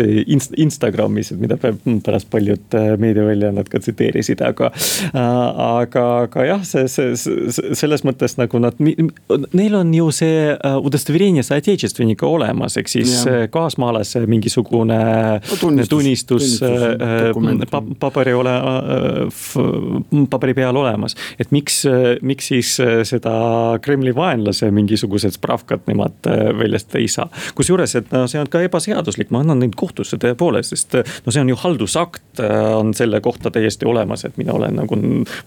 Instagramis, 0.58 1.32
mida 1.40 1.58
pärast 1.60 2.30
paljud 2.34 2.78
äh, 2.78 2.90
meediaväljaanded 3.02 3.72
ka 3.72 3.82
tsiteerisid, 3.84 4.44
aga 4.46 4.72
äh,. 4.72 5.24
aga, 5.68 6.06
aga 6.26 6.46
jah, 6.48 6.64
see, 6.68 6.88
see, 6.92 7.16
see 7.18 7.78
selles 7.78 8.04
mõttes 8.08 8.38
nagu 8.40 8.60
nad, 8.62 8.78
neil 8.80 9.78
on 9.80 9.94
ju 9.96 10.10
see 10.16 10.52
удостоверение 10.78 11.46
соотечественника 11.46 12.28
olemas, 12.28 12.78
ehk 12.80 12.92
siis 12.92 13.20
ja. 13.26 13.48
kaasmaalase 13.52 14.26
mingisugune 14.30 14.98
no, 14.98 15.60
tunnistus, 15.60 15.90
tunnistus, 15.90 16.60
tunnistus 16.60 17.72
äh, 17.78 17.96
paberi 18.00 18.36
ole 18.38 18.56
paberi 20.31 20.55
peal 20.55 20.77
olemas. 20.77 21.17
et 21.41 21.51
miks, 21.51 21.83
miks 22.23 22.53
siis 22.53 22.73
äh, 22.81 23.01
seda 23.09 23.33
Kremli 23.83 24.15
vaenlase 24.15 24.71
mingisugused 24.75 25.37
spravkad 25.37 25.87
nemad 25.91 26.29
äh, 26.29 26.51
väljast 26.59 26.95
ei 26.99 27.09
saa. 27.09 27.29
kusjuures, 27.55 27.95
et 27.99 28.13
no 28.13 28.27
see 28.31 28.41
on 28.41 28.51
ka 28.53 28.63
ebaseaduslik, 28.67 29.33
ma 29.33 29.43
annan 29.43 29.63
neid 29.63 29.77
kohtusse 29.79 30.19
tõepoolest, 30.23 30.75
sest 30.75 30.99
äh, 31.01 31.17
no 31.27 31.35
see 31.35 31.43
on 31.43 31.53
ju 31.53 31.59
haldusakt 31.63 32.41
on 32.43 32.93
selle 32.97 33.21
kohta 33.21 33.51
täiesti 33.53 33.87
olemas, 33.89 34.25
et 34.25 34.37
mina 34.41 34.55
olen 34.57 34.79
nagu 34.81 34.97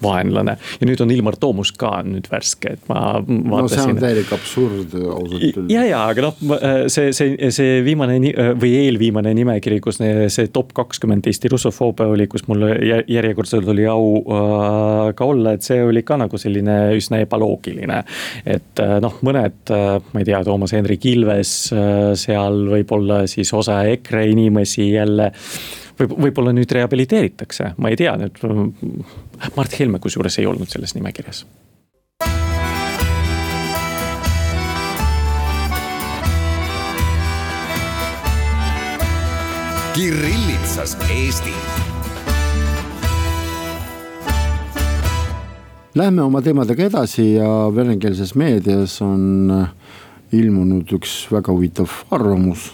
vaenlane. 0.04 0.58
ja 0.80 0.88
nüüd 0.88 1.02
on 1.02 1.12
Ilmar 1.12 1.38
Tomusk 1.42 1.78
ka 1.82 1.92
nüüd 2.06 2.28
värske, 2.32 2.76
et 2.78 2.90
ma 2.92 3.18
vaatasin. 3.20 3.56
no 3.56 3.68
see 3.70 3.86
on 3.90 4.02
täielik 4.02 4.34
absurd 4.36 4.96
ausalt 5.00 5.42
öeldes. 5.42 5.72
ja, 5.74 5.86
ja, 5.88 6.04
aga 6.12 6.28
noh, 6.28 6.44
see, 6.92 7.12
see, 7.16 7.52
see 7.56 7.80
viimane 7.86 8.20
või 8.62 8.74
eelviimane 8.84 9.34
nimekiri, 9.38 9.80
kus 9.84 10.00
see 10.02 10.52
top 10.54 10.74
kakskümmend 10.78 11.26
Eesti 11.26 11.50
russofoobia 11.52 12.08
oli, 12.14 12.28
kus 12.32 12.46
mul 12.50 12.68
järjekordselt 12.86 13.35
oli 13.44 13.86
au 13.88 14.20
äh, 14.22 15.14
ka 15.16 15.26
olla, 15.26 15.56
et 15.56 15.66
see 15.66 15.82
oli 15.84 16.04
ka 16.04 16.18
nagu 16.18 16.38
selline 16.38 16.78
üsna 16.98 17.22
ebaloogiline. 17.24 18.04
et 18.46 18.82
äh, 18.84 18.98
noh, 19.04 19.20
mõned, 19.26 19.62
äh, 19.74 20.00
ma 20.14 20.22
ei 20.22 20.28
tea, 20.28 20.44
Toomas 20.44 20.76
Hendrik 20.76 21.06
Ilves 21.06 21.54
seal 22.20 22.62
võib-olla 22.70 23.26
siis 23.28 23.54
osa 23.54 23.84
EKRE 23.96 24.26
inimesi 24.32 24.92
jälle 24.94 25.32
võib, 26.00 26.18
võib-olla 26.28 26.56
nüüd 26.56 26.72
rehabiliteeritakse, 26.72 27.76
ma 27.78 27.92
ei 27.92 28.00
tea 28.00 28.16
nüüd. 28.20 28.42
Mart 29.56 29.80
Helme 29.80 30.00
kusjuures 30.00 30.40
ei 30.40 30.48
olnud 30.50 30.72
selles 30.72 30.96
nimekirjas 30.96 31.46
Kirillitsas 39.96 40.98
Eesti 41.10 41.54
Lähme 45.96 46.26
oma 46.28 46.42
teemadega 46.44 46.90
edasi 46.90 47.24
ja 47.38 47.48
venekeelses 47.72 48.34
meedias 48.36 48.98
on 49.00 49.52
äh, 49.56 49.68
ilmunud 50.36 50.90
üks 50.98 51.12
väga 51.32 51.54
huvitav 51.56 51.92
arvamus. 52.12 52.66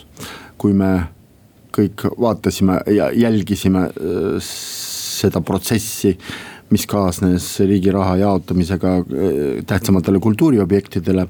kui 0.58 0.74
me 0.74 0.88
kõik 1.74 2.02
vaatasime 2.18 2.80
ja 2.90 3.12
jälgisime 3.14 3.84
äh, 3.86 4.40
seda 4.42 5.42
protsessi, 5.46 6.16
mis 6.74 6.88
kaasnes 6.90 7.60
riigi 7.70 7.94
raha 7.94 8.16
jaotamisega 8.24 8.94
äh, 8.98 9.04
tähtsamatele 9.70 10.20
kultuuriobjektidele, 10.20 11.28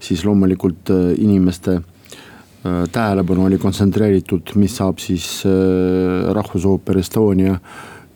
siis 0.00 0.24
loomulikult 0.26 0.90
inimeste 1.18 1.76
tähelepanu 2.90 3.44
oli 3.46 3.60
kontsentreeritud, 3.62 4.56
mis 4.58 4.74
saab 4.80 4.98
siis 4.98 5.44
Rahvusooper 6.34 6.98
Estonia 6.98 7.54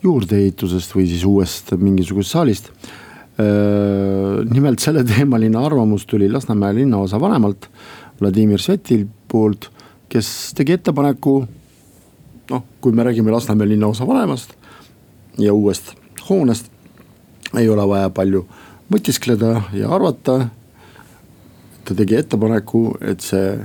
juurdeehitusest 0.02 0.96
või 0.96 1.06
siis 1.06 1.22
uuest 1.24 1.70
mingisugusest 1.78 2.34
saalist 2.34 2.72
nimelt 4.54 4.78
selleteemaline 4.78 5.58
arvamus 5.58 6.06
tuli 6.06 6.30
Lasnamäe 6.32 6.74
linnaosa 6.74 7.20
vanemalt 7.20 7.70
Vladimir 8.20 8.60
Svetil 8.60 9.06
poolt, 9.28 9.70
kes 10.08 10.52
tegi 10.54 10.72
ettepaneku. 10.72 11.46
noh, 12.50 12.64
kui 12.80 12.92
me 12.92 13.02
räägime 13.02 13.30
Lasnamäe 13.30 13.68
linnaosa 13.68 14.06
vanemast 14.06 14.50
ja 15.38 15.52
uuest 15.54 15.94
hoonest, 16.28 16.66
ei 17.56 17.68
ole 17.68 17.88
vaja 17.88 18.10
palju 18.10 18.46
mõtiskleda 18.92 19.62
ja 19.72 19.88
arvata. 19.88 20.48
ta 21.84 21.94
tegi 21.94 22.14
ettepaneku, 22.16 22.96
et 23.00 23.20
see 23.20 23.58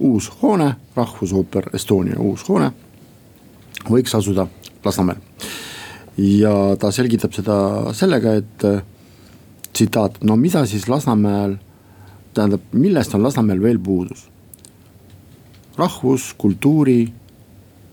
uus 0.00 0.32
hoone, 0.42 0.74
Rahvusooper 0.96 1.70
Estonia 1.74 2.20
uus 2.20 2.48
hoone 2.48 2.72
võiks 3.90 4.14
asuda 4.14 4.46
Lasnamäel 4.84 5.18
ja 6.18 6.54
ta 6.80 6.90
selgitab 6.94 7.32
seda 7.36 7.58
sellega, 7.96 8.34
et 8.40 8.66
tsitaat, 9.72 10.22
no 10.26 10.36
mida 10.36 10.64
siis 10.66 10.88
Lasnamäel, 10.90 11.56
tähendab, 12.34 12.64
millest 12.72 13.14
on 13.14 13.22
Lasnamäel 13.22 13.62
veel 13.62 13.78
puudus? 13.78 14.26
rahvuskultuuri 15.78 17.12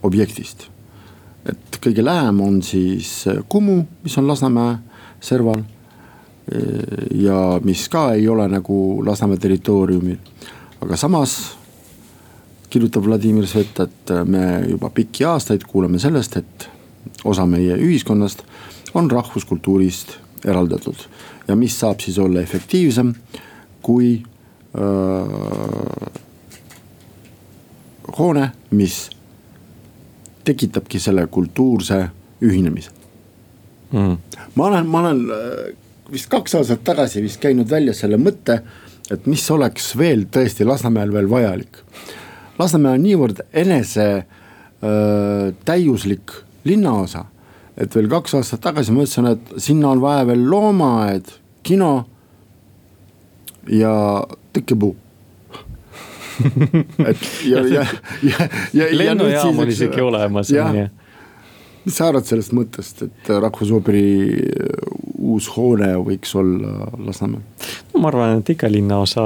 objektist. 0.03 0.63
et 1.45 1.77
kõige 1.77 2.01
lähem 2.01 2.39
on 2.41 2.61
siis 2.65 3.27
Kumu, 3.49 3.83
mis 4.03 4.17
on 4.17 4.27
Lasnamäe 4.27 4.79
serval. 5.21 5.61
Ja 7.13 7.59
mis 7.63 7.87
ka 7.89 8.07
ei 8.17 8.27
ole 8.29 8.47
nagu 8.49 8.77
Lasnamäe 9.05 9.37
territooriumil, 9.37 10.17
aga 10.81 10.97
samas 10.97 11.35
kirjutab 12.69 13.05
Vladimir 13.05 13.45
Svet, 13.47 13.79
et 13.79 14.13
me 14.25 14.65
juba 14.69 14.89
pikki 14.89 15.25
aastaid 15.29 15.63
kuuleme 15.69 16.01
sellest, 16.01 16.37
et 16.41 16.69
osa 17.23 17.45
meie 17.45 17.77
ühiskonnast 17.77 18.43
on 18.93 19.11
rahvuskultuurist 19.11 20.17
eraldatud. 20.45 20.95
ja 21.47 21.55
mis 21.55 21.79
saab 21.79 21.99
siis 21.99 22.19
olla 22.19 22.41
efektiivsem, 22.41 23.13
kui 23.81 24.23
öö, 24.77 26.09
hoone, 28.17 28.51
mis 28.71 29.09
tekitabki 30.43 30.99
selle 30.99 31.27
kultuurse 31.27 32.05
ühinemise 32.41 32.91
mm.. 33.91 34.17
ma 34.55 34.65
olen, 34.65 34.87
ma 34.87 34.99
olen 34.99 35.21
vist 36.11 36.29
kaks 36.29 36.55
aastat 36.55 36.83
tagasi 36.83 37.23
vist 37.23 37.41
käinud 37.41 37.69
välja 37.69 37.93
selle 37.93 38.17
mõtte, 38.21 38.59
et 39.11 39.25
mis 39.29 39.45
oleks 39.51 39.93
veel 39.97 40.27
tõesti 40.31 40.65
Lasnamäel 40.65 41.13
veel 41.13 41.29
vajalik. 41.29 41.81
Lasnamäe 42.59 42.97
on 42.97 43.03
niivõrd 43.05 43.41
enese 43.53 44.07
öö, 44.15 45.51
täiuslik 45.65 46.44
linnaosa. 46.65 47.25
et 47.77 47.95
veel 47.95 48.07
kaks 48.07 48.37
aastat 48.37 48.61
tagasi 48.63 48.91
ma 48.91 49.01
mõtlesin, 49.01 49.25
et 49.31 49.55
sinna 49.59 49.89
on 49.89 50.01
vaja 50.01 50.27
veel 50.27 50.45
loomaaed, 50.49 51.31
kino 51.63 52.05
ja 53.67 54.23
tõkkepuu 54.55 54.95
et 57.09 57.25
ja, 57.47 57.61
ja, 57.67 57.85
ja, 58.23 58.47
ja. 58.73 58.87
lennujaam 58.91 59.59
on 59.59 59.69
isegi 59.71 60.01
olemas. 60.01 60.49
Mis 61.85 61.97
sa 61.99 62.09
arvad 62.09 62.27
sellest 62.27 62.53
mõttest, 62.55 63.03
et 63.05 63.29
Rahvusooperi 63.29 64.05
uus 65.25 65.47
hoone 65.55 65.91
võiks 66.05 66.35
olla 66.37 66.89
Lasnamäel? 67.05 67.43
ma 67.95 68.09
arvan, 68.11 68.41
et 68.41 68.49
iga 68.51 68.67
linnaosa 68.69 69.23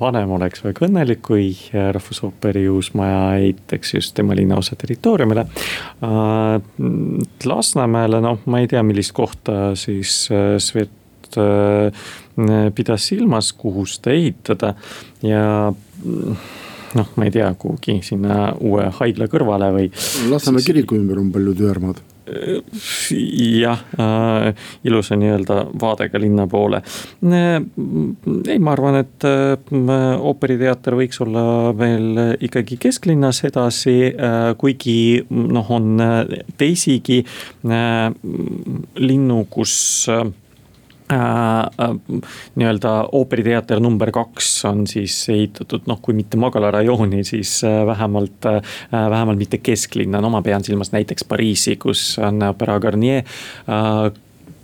vanem 0.00 0.34
oleks 0.36 0.62
väga 0.64 0.86
õnnelik, 0.86 1.22
kui 1.26 1.48
Rahvusooperi 1.72 2.66
uus 2.70 2.92
maja 2.98 3.22
ehitaks 3.40 3.96
just 3.96 4.14
tema 4.16 4.36
linnaosa 4.38 4.78
territooriumile. 4.80 5.46
Äh, 6.06 6.58
Lasnamäele, 7.44 8.22
noh, 8.24 8.38
ma 8.46 8.62
ei 8.62 8.70
tea, 8.70 8.84
millist 8.86 9.14
kohta 9.16 9.72
siis 9.78 10.24
äh, 10.32 10.54
Svet 10.62 11.00
pidas 12.74 13.08
silmas, 13.08 13.48
kuhu 13.58 13.82
seda 13.90 14.12
ehitada 14.14 14.74
ja 15.24 15.72
noh, 16.98 17.12
ma 17.16 17.28
ei 17.28 17.34
tea, 17.34 17.50
kuhugi 17.58 18.00
sinna 18.06 18.48
uue 18.60 18.88
haigla 19.00 19.30
kõrvale 19.30 19.70
või. 19.74 19.92
Lasnamäe 20.30 20.66
kiriku 20.66 20.98
ümber 21.00 21.22
on 21.22 21.32
palju 21.34 21.56
tüärmaad 21.58 22.02
jah 23.60 23.80
äh,, 24.00 24.54
ilusa 24.84 25.16
nii-öelda 25.16 25.56
vaadega 25.80 26.20
linna 26.20 26.46
poole. 26.46 26.80
Äh, 27.24 27.58
ei, 28.48 28.58
ma 28.58 28.72
arvan, 28.72 28.96
et 29.02 29.26
äh, 29.28 29.58
ooperiteater 30.18 30.96
võiks 30.98 31.20
olla 31.24 31.74
veel 31.76 32.38
ikkagi 32.44 32.78
kesklinnas 32.80 33.44
edasi 33.48 33.98
äh,, 34.12 34.54
kuigi 34.60 34.96
noh, 35.30 35.68
on 35.74 36.00
teisigi 36.60 37.20
äh, 37.24 38.08
linnu, 38.96 39.44
kus 39.52 39.76
äh, 40.08 40.24
Äh, 40.24 40.30
äh, 40.30 40.43
nii-öelda 41.14 42.92
ooperiteater 43.12 43.80
number 43.80 44.10
kaks 44.14 44.48
on 44.70 44.86
siis 44.90 45.16
ehitatud 45.32 45.88
noh, 45.90 46.00
kui 46.02 46.16
mitte 46.16 46.38
Magala 46.40 46.70
rajooni, 46.74 47.24
siis 47.24 47.56
äh, 47.64 47.82
vähemalt, 47.86 48.50
vähemalt 48.92 49.40
mitte 49.40 49.58
kesklinna, 49.62 50.20
no 50.20 50.32
ma 50.34 50.42
pean 50.42 50.64
silmas 50.64 50.92
näiteks 50.94 51.26
Pariisi, 51.28 51.76
kus 51.76 52.14
on 52.22 52.42
Opera 52.48 52.78
Garnier 52.80 53.24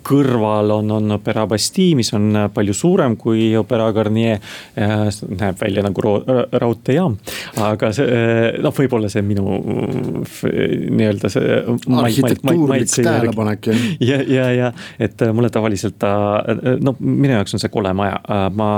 kõrval 0.06 0.74
on, 0.74 0.90
on 0.96 1.16
Opera 1.16 1.46
Bastille, 1.50 1.98
mis 1.98 2.12
on 2.16 2.46
palju 2.54 2.74
suurem 2.76 3.16
kui 3.20 3.50
Opera 3.58 3.90
Garnier. 3.92 4.40
näeb 4.76 5.58
välja 5.60 5.82
nagu 5.84 6.02
raudteejaam, 6.52 7.16
aga 7.60 7.90
see 7.94 8.06
noh, 8.62 8.74
võib-olla 8.74 9.10
see 9.12 9.22
minu 9.26 9.58
nii-öelda 10.90 11.30
see. 11.32 11.58
arhitektuurlik 12.00 12.90
tähelepanek 12.94 13.70
jah. 13.70 13.84
ja, 14.00 14.20
ja, 14.26 14.46
ja 14.56 14.72
et 14.98 15.22
mulle 15.34 15.50
tavaliselt 15.52 15.98
ta, 16.00 16.12
no 16.80 16.94
minu 17.00 17.34
jaoks 17.34 17.56
on 17.56 17.62
see 17.62 17.72
kole 17.72 17.92
maja, 17.96 18.20
ma 18.56 18.70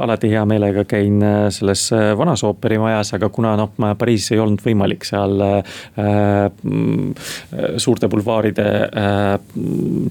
alati 0.00 0.30
hea 0.32 0.44
meelega 0.48 0.86
käin 0.88 1.22
selles 1.54 1.88
vanas 2.18 2.44
ooperimajas, 2.46 3.14
aga 3.16 3.30
kuna 3.32 3.54
noh, 3.58 3.72
Pariisis 3.98 4.34
ei 4.34 4.40
olnud 4.42 4.62
võimalik 4.64 5.04
seal 5.06 5.40
äh, 5.42 6.50
suurte 7.82 8.08
bulvaaride 8.12 8.66
äh, 8.86 9.26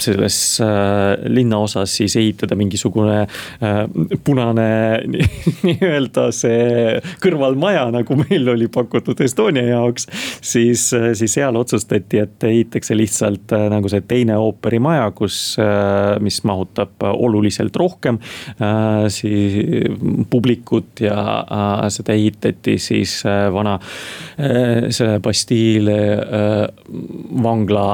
selles 0.06 0.38
äh, 0.62 0.68
linnaosas 1.28 1.96
siis 1.98 2.16
ehitada 2.20 2.56
mingisugune 2.56 3.22
äh, 3.22 3.82
punane 4.24 4.68
nii-öelda 5.68 6.28
see 6.36 7.00
kõrvalmaja, 7.24 7.88
nagu 7.96 8.18
meil 8.20 8.50
oli 8.56 8.70
pakutud 8.72 9.22
Estonia 9.26 9.66
jaoks. 9.70 10.08
siis, 10.42 10.88
äh, 10.94 11.12
siis 11.18 11.38
seal 11.38 11.56
otsustati, 11.60 12.22
et 12.24 12.44
ehitatakse 12.44 12.98
lihtsalt 12.98 13.56
nagu 13.72 13.90
see 13.92 14.04
teine 14.08 14.38
ooperimaja, 14.42 15.10
kus 15.16 15.58
mis 16.24 16.38
mahutab 16.48 17.04
oluliselt 17.06 17.76
rohkem 17.80 18.18
siis 19.14 19.56
publikut 20.30 21.02
ja 21.04 21.88
seda 21.94 22.16
ehitati 22.16 22.78
siis 22.82 23.18
vana 23.54 23.78
selle 24.36 25.20
Bastille 25.24 25.98
vangla 27.44 27.88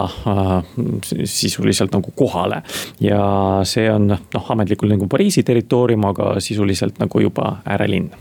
sisuliselt 1.26 1.94
nagu 1.96 2.01
kohale. 2.16 2.62
ja 3.00 3.22
see 3.64 3.88
on 3.92 4.12
noh, 4.16 4.52
ametlikult 4.56 4.92
nagu 4.92 5.08
Pariisi 5.08 5.44
territoorium, 5.44 6.06
aga 6.12 6.36
sisuliselt 6.40 7.00
nagu 7.00 7.22
juba 7.22 7.58
äärelinn 7.66 8.12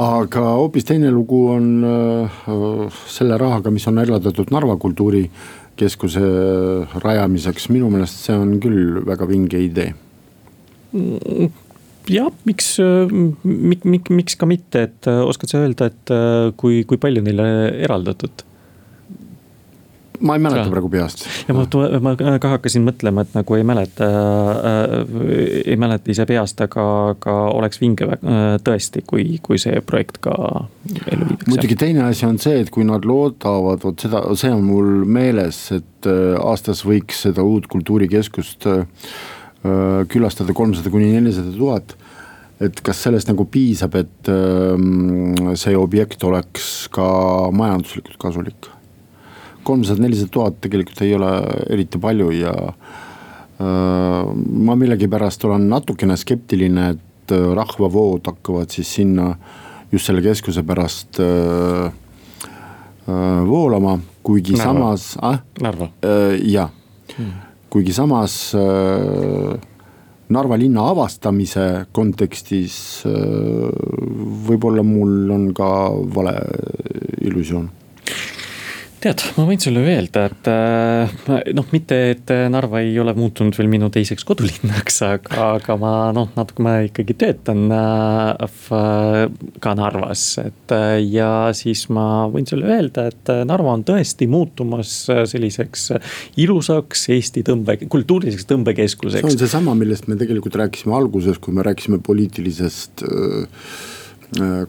aga 0.00 0.44
hoopis 0.56 0.86
teine 0.88 1.10
lugu 1.12 1.46
on 1.52 1.66
äh, 1.84 3.00
selle 3.10 3.36
rahaga, 3.40 3.70
mis 3.70 3.86
on 3.90 4.00
eraldatud 4.00 4.52
Narva 4.54 4.76
kultuurikeskuse 4.80 6.22
rajamiseks, 7.02 7.68
minu 7.72 7.90
meelest 7.92 8.22
see 8.26 8.36
on 8.36 8.56
küll 8.62 9.02
väga 9.06 9.28
vinge 9.28 9.60
idee. 9.60 9.92
jah, 12.08 12.30
miks, 12.48 12.74
mik-, 13.44 13.84
mik-, 13.84 14.10
miks 14.12 14.36
ka 14.36 14.48
mitte, 14.48 14.88
et 14.88 15.10
äh, 15.10 15.20
oskad 15.26 15.52
sa 15.52 15.60
öelda, 15.60 15.90
et 15.92 16.14
äh, 16.14 16.48
kui, 16.56 16.82
kui 16.88 17.00
palju 17.00 17.24
neile 17.24 17.46
eraldatud? 17.84 18.46
Ma 20.22 20.36
ei 20.36 20.42
mäleta 20.42 20.70
praegu 20.70 20.88
peast. 20.92 21.24
ja 21.48 21.54
ma, 21.56 21.64
ma 22.04 22.14
ka 22.16 22.52
hakkasin 22.54 22.84
mõtlema, 22.86 23.24
et 23.26 23.34
nagu 23.36 23.56
ei 23.58 23.66
mäleta 23.66 24.08
äh,, 24.08 24.94
ei 25.64 25.76
mäleta 25.80 26.12
ise 26.14 26.26
peast, 26.28 26.60
aga, 26.64 26.86
aga 27.14 27.36
oleks 27.52 27.82
vinge 27.82 28.08
äh, 28.08 28.40
tõesti, 28.64 29.04
kui, 29.08 29.38
kui 29.42 29.60
see 29.62 29.82
projekt 29.86 30.20
ka 30.24 30.34
ellu 31.06 31.28
viidakse. 31.28 31.50
muidugi 31.50 31.78
teine 31.84 32.06
asi 32.08 32.26
on 32.28 32.38
see, 32.42 32.62
et 32.64 32.72
kui 32.74 32.86
nad 32.88 33.06
loodavad, 33.08 33.82
vot 33.84 34.06
seda, 34.06 34.24
see 34.38 34.52
on 34.54 34.64
mul 34.66 34.92
meeles, 35.06 35.64
et 35.78 36.10
äh, 36.10 36.36
aastas 36.40 36.84
võiks 36.88 37.24
seda 37.28 37.44
uut 37.46 37.68
kultuurikeskust 37.72 38.68
äh, 38.70 39.08
külastada 40.10 40.54
kolmsada 40.56 40.90
kuni 40.90 41.12
nelisada 41.14 41.52
tuhat 41.54 41.96
et 42.62 42.80
kas 42.84 43.00
sellest 43.06 43.30
nagu 43.30 43.46
piisab, 43.50 43.96
et 43.98 44.30
äh, 44.30 45.54
see 45.58 45.74
objekt 45.78 46.22
oleks 46.26 46.70
ka 46.94 47.08
majanduslikult 47.54 48.20
kasulik? 48.22 48.70
Kolmsada, 49.64 50.02
nelisada 50.02 50.32
tuhat 50.32 50.60
tegelikult 50.64 51.02
ei 51.04 51.14
ole 51.16 51.30
eriti 51.72 52.00
palju 52.02 52.30
ja 52.34 52.52
äh, 52.52 54.30
ma 54.68 54.76
millegipärast 54.78 55.44
olen 55.48 55.68
natukene 55.70 56.16
skeptiline, 56.20 56.88
et 56.96 57.34
äh, 57.34 57.48
rahvavood 57.56 58.26
hakkavad 58.30 58.72
siis 58.74 58.94
sinna 58.98 59.32
just 59.92 60.08
selle 60.08 60.24
keskuse 60.24 60.64
pärast 60.66 61.20
äh, 61.22 61.92
voolama, 63.46 63.98
kuigi 64.22 64.54
Narva. 64.54 64.64
samas 64.64 65.08
ah,. 65.20 65.40
Narva 65.60 65.90
jah 66.46 66.70
hmm., 67.16 67.32
kuigi 67.72 67.92
samas 67.96 68.36
Narva 70.32 70.56
linna 70.56 70.84
avastamise 70.92 71.64
kontekstis 71.92 72.76
võib-olla 74.46 74.84
mul 74.86 75.34
on 75.34 75.48
ka 75.56 75.68
vale 76.14 76.36
illusioon 77.26 77.66
tead, 79.02 79.22
ma 79.36 79.44
võin 79.48 79.60
sulle 79.62 79.82
öelda, 79.82 80.24
et 80.30 80.48
äh, 80.50 81.12
noh, 81.56 81.66
mitte, 81.74 81.98
et 82.12 82.32
Narva 82.52 82.82
ei 82.84 82.94
ole 83.02 83.14
muutunud 83.16 83.56
veel 83.58 83.70
minu 83.72 83.88
teiseks 83.92 84.24
kodulinnaks, 84.28 85.00
aga, 85.06 85.48
aga 85.58 85.76
ma 85.80 85.92
noh, 86.14 86.30
natuke 86.36 86.64
ma 86.64 86.76
ikkagi 86.86 87.16
töötan 87.18 87.66
äh, 87.74 88.62
ka 89.62 89.74
Narvas, 89.78 90.26
et 90.42 90.76
äh, 90.76 91.00
ja 91.02 91.30
siis 91.56 91.86
ma 91.92 92.28
võin 92.32 92.46
sulle 92.48 92.70
öelda, 92.70 93.08
et 93.10 93.34
Narva 93.48 93.74
on 93.74 93.84
tõesti 93.88 94.28
muutumas 94.30 94.94
selliseks 95.08 95.90
ilusaks 96.42 97.08
Eesti 97.12 97.42
tõmbe, 97.46 97.78
kultuuriliseks 97.82 98.48
tõmbekeskuseks. 98.50 99.26
see 99.26 99.34
on 99.34 99.42
seesama, 99.44 99.76
millest 99.78 100.08
me 100.10 100.18
tegelikult 100.20 100.60
rääkisime 100.62 100.94
alguses, 100.96 101.42
kui 101.42 101.54
me 101.56 101.66
rääkisime 101.66 101.98
poliitilisest 102.04 103.06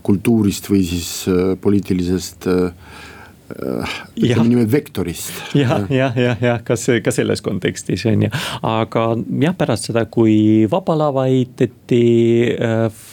kultuurist 0.03 0.67
või 0.67 0.81
siis 0.83 1.09
poliitilisest 1.63 2.47
äh, 2.51 3.11
ütleme 3.51 4.47
niimoodi 4.47 4.71
vektorist. 4.71 5.31
jah, 5.57 5.83
jah, 5.91 6.15
jah, 6.17 6.41
jah, 6.41 6.59
kas 6.65 6.85
ka 7.03 7.11
selles 7.13 7.43
kontekstis 7.43 8.05
on 8.09 8.25
ju, 8.25 8.31
aga 8.67 9.05
jah, 9.43 9.55
pärast 9.59 9.89
seda, 9.89 10.05
kui 10.11 10.65
Vaba 10.71 10.95
Lava 10.97 11.25
ehitati 11.31 12.01
äh, 12.55 13.03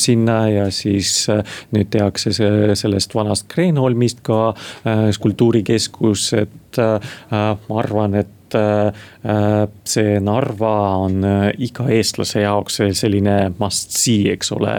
sinna 0.00 0.38
ja 0.50 0.68
siis 0.74 1.12
äh, 1.32 1.42
nüüd 1.74 1.90
tehakse 1.92 2.34
see 2.36 2.76
sellest 2.78 3.14
vanast 3.16 3.48
Kreenholmist 3.50 4.22
ka 4.26 4.52
äh, 4.52 5.08
skulptuurikeskus, 5.16 6.30
et 6.38 6.78
ma 6.80 7.80
arvan, 7.82 8.14
et 8.22 8.39
et 8.50 9.24
äh, 9.24 9.66
see 9.84 10.18
Narva 10.22 10.72
on 11.04 11.24
äh, 11.24 11.50
iga 11.62 11.86
eestlase 11.92 12.44
jaoks 12.44 12.80
selline 12.98 13.52
must 13.58 13.94
see, 13.96 14.30
eks 14.32 14.52
ole, 14.56 14.72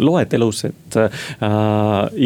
loetelus, 0.00 0.64
et 0.68 0.98
äh, 1.00 1.10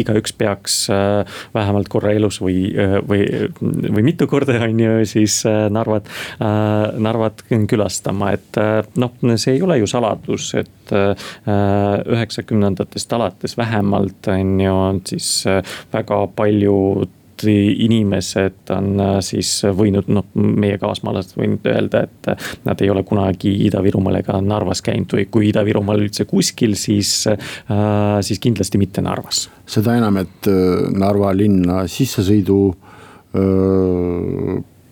igaüks 0.01 0.35
peaks 0.37 0.77
äh, 0.93 1.23
vähemalt 1.55 1.89
korra 1.91 2.13
elus 2.15 2.39
või, 2.43 2.69
äh, 2.71 2.97
või, 3.05 3.25
või 3.61 4.05
mitu 4.05 4.27
korda, 4.31 4.57
on 4.65 4.79
ju, 4.79 4.97
siis 5.09 5.41
Narvat 5.45 6.09
äh,, 6.39 6.99
Narvat 7.01 7.43
külastama, 7.69 8.31
et 8.35 8.57
noh, 8.99 9.13
see 9.35 9.55
ei 9.57 9.63
ole 9.65 9.79
ju 9.81 9.87
saladus, 9.89 10.51
et 10.57 10.93
üheksakümnendatest 11.45 13.13
alates 13.17 13.55
vähemalt 13.57 14.29
on 14.31 14.59
ju, 14.61 14.73
on 14.73 15.01
siis 15.09 15.29
väga 15.93 16.19
paljud 17.35 17.75
inimesed 17.77 18.69
on 18.69 18.99
äh, 18.99 19.19
siis 19.21 19.63
võinud, 19.75 20.07
noh, 20.07 20.25
meie 20.35 20.77
kaasmaalased 20.77 21.35
võinud 21.37 21.65
öelda, 21.67 22.05
et 22.05 22.29
äh, 22.31 22.37
nad 22.65 22.81
ei 22.81 22.89
ole 22.89 23.03
kunagi 23.03 23.51
Ida-Virumaal 23.67 24.19
ega 24.19 24.39
Narvas 24.41 24.81
käinud 24.81 25.11
või 25.13 25.27
kui 25.29 25.49
Ida-Virumaal 25.49 26.05
üldse 26.05 26.25
kuskil, 26.25 26.75
siis, 26.75 27.27
äh, 27.27 28.21
siis 28.21 28.39
kindlasti 28.39 28.77
mitte 28.77 29.01
Narvas. 29.01 29.49
seda 29.65 29.95
enam, 29.97 30.17
et 30.17 30.47
Narva 30.95 31.33
linna 31.33 31.85
sissesõidu 31.87 32.75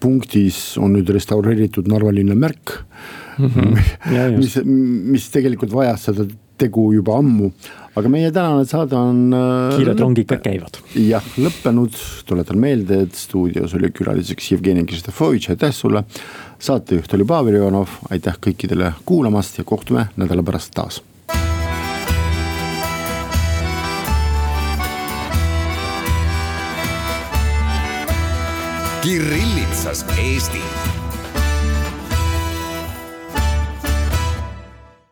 punktis 0.04 0.58
on 0.82 0.98
nüüd 0.98 1.10
restaureeritud 1.16 1.88
Narva 1.88 2.12
linna 2.12 2.36
märk 2.36 2.74
mm. 3.40 3.48
-hmm. 3.48 4.38
mis, 4.38 4.58
mis 4.66 5.30
tegelikult 5.32 5.72
vajas 5.72 6.10
seda 6.10 6.26
tegu 6.64 6.88
juba 6.96 7.20
ammu, 7.22 7.52
aga 8.00 8.12
meie 8.12 8.32
tänane 8.34 8.66
saade 8.70 8.98
on. 8.98 9.24
Äh, 9.36 9.78
kiired 9.78 10.04
rongid 10.04 10.30
ka 10.32 10.40
käivad. 10.44 10.82
jah, 10.98 11.26
lõppenud, 11.38 12.00
tuletan 12.30 12.60
meelde, 12.64 13.04
et 13.08 13.16
stuudios 13.20 13.76
oli 13.78 13.92
külaliseks 13.94 14.52
Jevgeni 14.56 14.88
Kristofovitš, 14.90 15.54
aitäh 15.54 15.76
sulle. 15.76 16.06
saatejuht 16.64 17.14
oli 17.14 17.26
Pavel 17.28 17.60
Ivanov, 17.60 17.98
aitäh 18.10 18.38
kõikidele 18.40 18.94
kuulamast 19.06 19.58
ja 19.60 19.68
kohtume 19.68 20.08
nädala 20.18 20.44
pärast 20.44 20.72
taas 20.76 21.04
Kirillitsas 29.04 30.06
Eesti 30.18 30.62